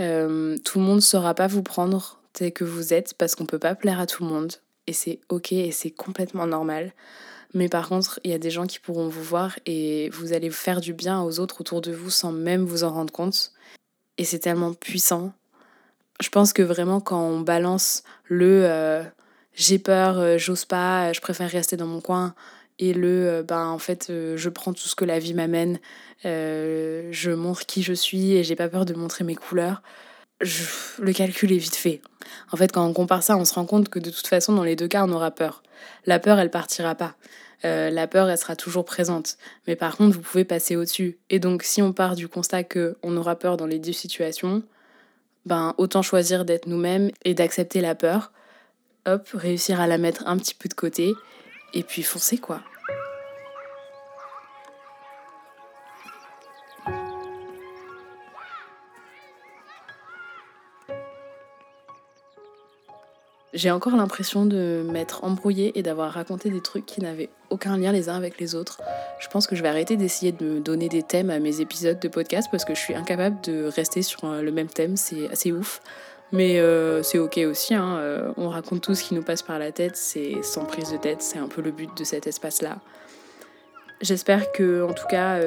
Euh, 0.00 0.56
tout 0.64 0.80
le 0.80 0.84
monde 0.86 0.96
ne 0.96 1.00
saura 1.00 1.34
pas 1.34 1.46
vous 1.46 1.62
prendre 1.62 2.18
tel 2.32 2.50
que 2.52 2.64
vous 2.64 2.94
êtes 2.94 3.12
parce 3.14 3.34
qu'on 3.34 3.44
ne 3.44 3.48
peut 3.48 3.58
pas 3.58 3.74
plaire 3.74 4.00
à 4.00 4.06
tout 4.06 4.24
le 4.24 4.30
monde. 4.30 4.54
Et 4.86 4.94
c'est 4.94 5.20
ok 5.28 5.52
et 5.52 5.70
c'est 5.70 5.90
complètement 5.90 6.46
normal. 6.46 6.94
Mais 7.54 7.68
par 7.68 7.88
contre, 7.88 8.18
il 8.24 8.30
y 8.30 8.34
a 8.34 8.38
des 8.38 8.50
gens 8.50 8.66
qui 8.66 8.78
pourront 8.78 9.08
vous 9.08 9.22
voir 9.22 9.58
et 9.66 10.08
vous 10.10 10.32
allez 10.32 10.50
faire 10.50 10.80
du 10.80 10.94
bien 10.94 11.22
aux 11.22 11.38
autres 11.38 11.60
autour 11.60 11.80
de 11.80 11.92
vous 11.92 12.10
sans 12.10 12.32
même 12.32 12.64
vous 12.64 12.84
en 12.84 12.90
rendre 12.90 13.12
compte 13.12 13.52
et 14.18 14.24
c'est 14.24 14.38
tellement 14.38 14.72
puissant. 14.72 15.32
Je 16.20 16.28
pense 16.28 16.52
que 16.52 16.62
vraiment 16.62 17.00
quand 17.00 17.20
on 17.20 17.40
balance 17.40 18.04
le 18.24 18.62
euh, 18.64 19.02
j'ai 19.54 19.78
peur, 19.78 20.18
euh, 20.18 20.38
j'ose 20.38 20.64
pas, 20.64 21.12
je 21.12 21.20
préfère 21.20 21.50
rester 21.50 21.76
dans 21.76 21.86
mon 21.86 22.00
coin 22.00 22.34
et 22.78 22.94
le 22.94 23.28
euh, 23.28 23.42
ben 23.42 23.66
en 23.66 23.78
fait 23.78 24.06
je 24.10 24.48
prends 24.48 24.72
tout 24.72 24.88
ce 24.88 24.94
que 24.94 25.04
la 25.04 25.18
vie 25.18 25.34
m'amène, 25.34 25.78
je 26.24 27.34
montre 27.34 27.66
qui 27.66 27.82
je 27.82 27.92
suis 27.92 28.34
et 28.34 28.44
j'ai 28.44 28.56
pas 28.56 28.68
peur 28.68 28.84
de 28.84 28.94
montrer 28.94 29.24
mes 29.24 29.34
couleurs. 29.34 29.82
le 30.98 31.12
calcul 31.12 31.52
est 31.52 31.58
vite 31.58 31.76
fait. 31.76 32.00
En 32.52 32.56
fait, 32.56 32.72
quand 32.72 32.84
on 32.86 32.92
compare 32.92 33.22
ça, 33.22 33.36
on 33.36 33.44
se 33.44 33.54
rend 33.54 33.66
compte 33.66 33.88
que 33.88 33.98
de 33.98 34.10
toute 34.10 34.26
façon, 34.26 34.52
dans 34.52 34.64
les 34.64 34.76
deux 34.76 34.88
cas, 34.88 35.04
on 35.04 35.12
aura 35.12 35.30
peur. 35.30 35.62
La 36.06 36.18
peur, 36.18 36.38
elle 36.38 36.50
partira 36.50 36.94
pas. 36.94 37.14
Euh, 37.64 37.90
la 37.90 38.06
peur, 38.06 38.28
elle 38.28 38.38
sera 38.38 38.56
toujours 38.56 38.84
présente. 38.84 39.36
Mais 39.66 39.76
par 39.76 39.96
contre, 39.96 40.16
vous 40.16 40.22
pouvez 40.22 40.44
passer 40.44 40.76
au-dessus. 40.76 41.18
Et 41.30 41.38
donc, 41.38 41.62
si 41.62 41.80
on 41.82 41.92
part 41.92 42.16
du 42.16 42.28
constat 42.28 42.64
qu'on 42.64 43.16
aura 43.16 43.36
peur 43.36 43.56
dans 43.56 43.66
les 43.66 43.78
deux 43.78 43.92
situations, 43.92 44.62
ben, 45.46 45.74
autant 45.78 46.02
choisir 46.02 46.44
d'être 46.44 46.66
nous-mêmes 46.66 47.10
et 47.24 47.34
d'accepter 47.34 47.80
la 47.80 47.94
peur. 47.94 48.32
Hop, 49.06 49.28
réussir 49.34 49.80
à 49.80 49.86
la 49.86 49.98
mettre 49.98 50.26
un 50.26 50.36
petit 50.38 50.54
peu 50.54 50.68
de 50.68 50.74
côté. 50.74 51.12
Et 51.74 51.82
puis 51.82 52.02
foncer, 52.02 52.38
quoi. 52.38 52.62
J'ai 63.54 63.70
encore 63.70 63.96
l'impression 63.96 64.46
de 64.46 64.82
m'être 64.90 65.24
embrouillée 65.24 65.78
et 65.78 65.82
d'avoir 65.82 66.12
raconté 66.12 66.48
des 66.48 66.62
trucs 66.62 66.86
qui 66.86 67.02
n'avaient 67.02 67.28
aucun 67.50 67.76
lien 67.76 67.92
les 67.92 68.08
uns 68.08 68.14
avec 68.14 68.40
les 68.40 68.54
autres. 68.54 68.80
Je 69.18 69.28
pense 69.28 69.46
que 69.46 69.54
je 69.54 69.62
vais 69.62 69.68
arrêter 69.68 69.98
d'essayer 69.98 70.32
de 70.32 70.44
me 70.44 70.60
donner 70.60 70.88
des 70.88 71.02
thèmes 71.02 71.28
à 71.28 71.38
mes 71.38 71.60
épisodes 71.60 72.00
de 72.00 72.08
podcast 72.08 72.48
parce 72.50 72.64
que 72.64 72.74
je 72.74 72.80
suis 72.80 72.94
incapable 72.94 73.36
de 73.42 73.64
rester 73.64 74.00
sur 74.00 74.24
euh, 74.24 74.40
le 74.40 74.52
même 74.52 74.68
thème, 74.68 74.96
c'est 74.96 75.28
assez 75.30 75.52
ouf. 75.52 75.82
Mais 76.32 76.60
euh, 76.60 77.02
c'est 77.02 77.18
ok 77.18 77.40
aussi, 77.46 77.74
hein. 77.74 77.98
Euh, 77.98 78.32
on 78.38 78.48
raconte 78.48 78.80
tout 78.80 78.94
ce 78.94 79.04
qui 79.04 79.14
nous 79.14 79.22
passe 79.22 79.42
par 79.42 79.58
la 79.58 79.70
tête, 79.70 79.96
c'est 79.96 80.42
sans 80.42 80.64
prise 80.64 80.90
de 80.90 80.96
tête, 80.96 81.20
c'est 81.20 81.38
un 81.38 81.48
peu 81.48 81.60
le 81.60 81.72
but 81.72 81.90
de 81.94 82.04
cet 82.04 82.26
espace-là. 82.26 82.78
J'espère 84.00 84.50
que, 84.52 84.82
en 84.82 84.94
tout 84.94 85.06
cas, 85.06 85.38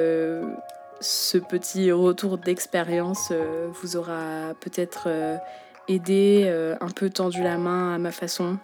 ce 1.00 1.38
petit 1.38 1.92
retour 1.92 2.38
d'expérience 2.38 3.32
vous 3.74 3.96
aura 3.96 4.54
peut-être 4.60 5.08
aidé, 5.88 6.44
euh, 6.46 6.76
un 6.80 6.90
peu 6.90 7.10
tendu 7.10 7.42
la 7.42 7.58
main 7.58 7.94
à 7.94 7.98
ma 7.98 8.12
façon. 8.12 8.58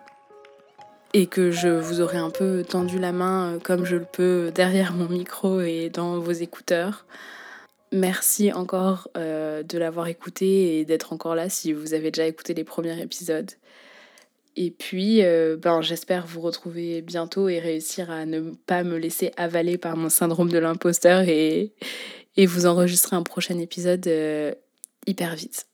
Et 1.15 1.27
que 1.27 1.51
je 1.51 1.69
vous 1.69 2.01
aurai 2.01 2.17
un 2.17 2.31
peu 2.31 2.65
tendu 2.67 2.99
la 2.99 3.13
main 3.13 3.55
euh, 3.55 3.59
comme 3.59 3.85
je 3.85 3.97
le 3.97 4.07
peux 4.11 4.51
derrière 4.55 4.93
mon 4.93 5.09
micro 5.09 5.61
et 5.61 5.91
dans 5.91 6.19
vos 6.19 6.33
écouteurs. 6.33 7.07
Merci 7.93 8.53
encore 8.53 9.09
euh, 9.19 9.63
de 9.63 9.77
l'avoir 9.77 10.07
écouté 10.07 10.79
et 10.79 10.85
d'être 10.87 11.13
encore 11.13 11.35
là 11.35 11.51
si 11.51 11.75
vous 11.75 11.93
avez 11.93 12.11
déjà 12.11 12.27
écouté 12.27 12.55
les 12.55 12.65
premiers 12.65 13.01
épisodes. 13.01 13.51
Et 14.55 14.71
puis, 14.71 15.23
ben, 15.23 15.81
j'espère 15.81 16.27
vous 16.27 16.43
retrouver 16.43 17.01
bientôt 17.01 17.49
et 17.49 17.59
réussir 17.59 18.11
à 18.11 18.27
ne 18.27 18.51
pas 18.67 18.83
me 18.83 18.99
laisser 18.99 19.33
avaler 19.39 19.79
par 19.79 19.97
mon 19.97 20.11
syndrome 20.11 20.51
de 20.51 20.59
l'imposteur 20.59 21.23
et, 21.27 21.73
et 22.37 22.45
vous 22.45 22.67
enregistrer 22.67 23.17
un 23.17 23.23
prochain 23.23 23.59
épisode 23.59 24.07
hyper 25.07 25.35
vite. 25.37 25.72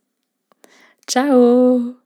Ciao 1.08 1.96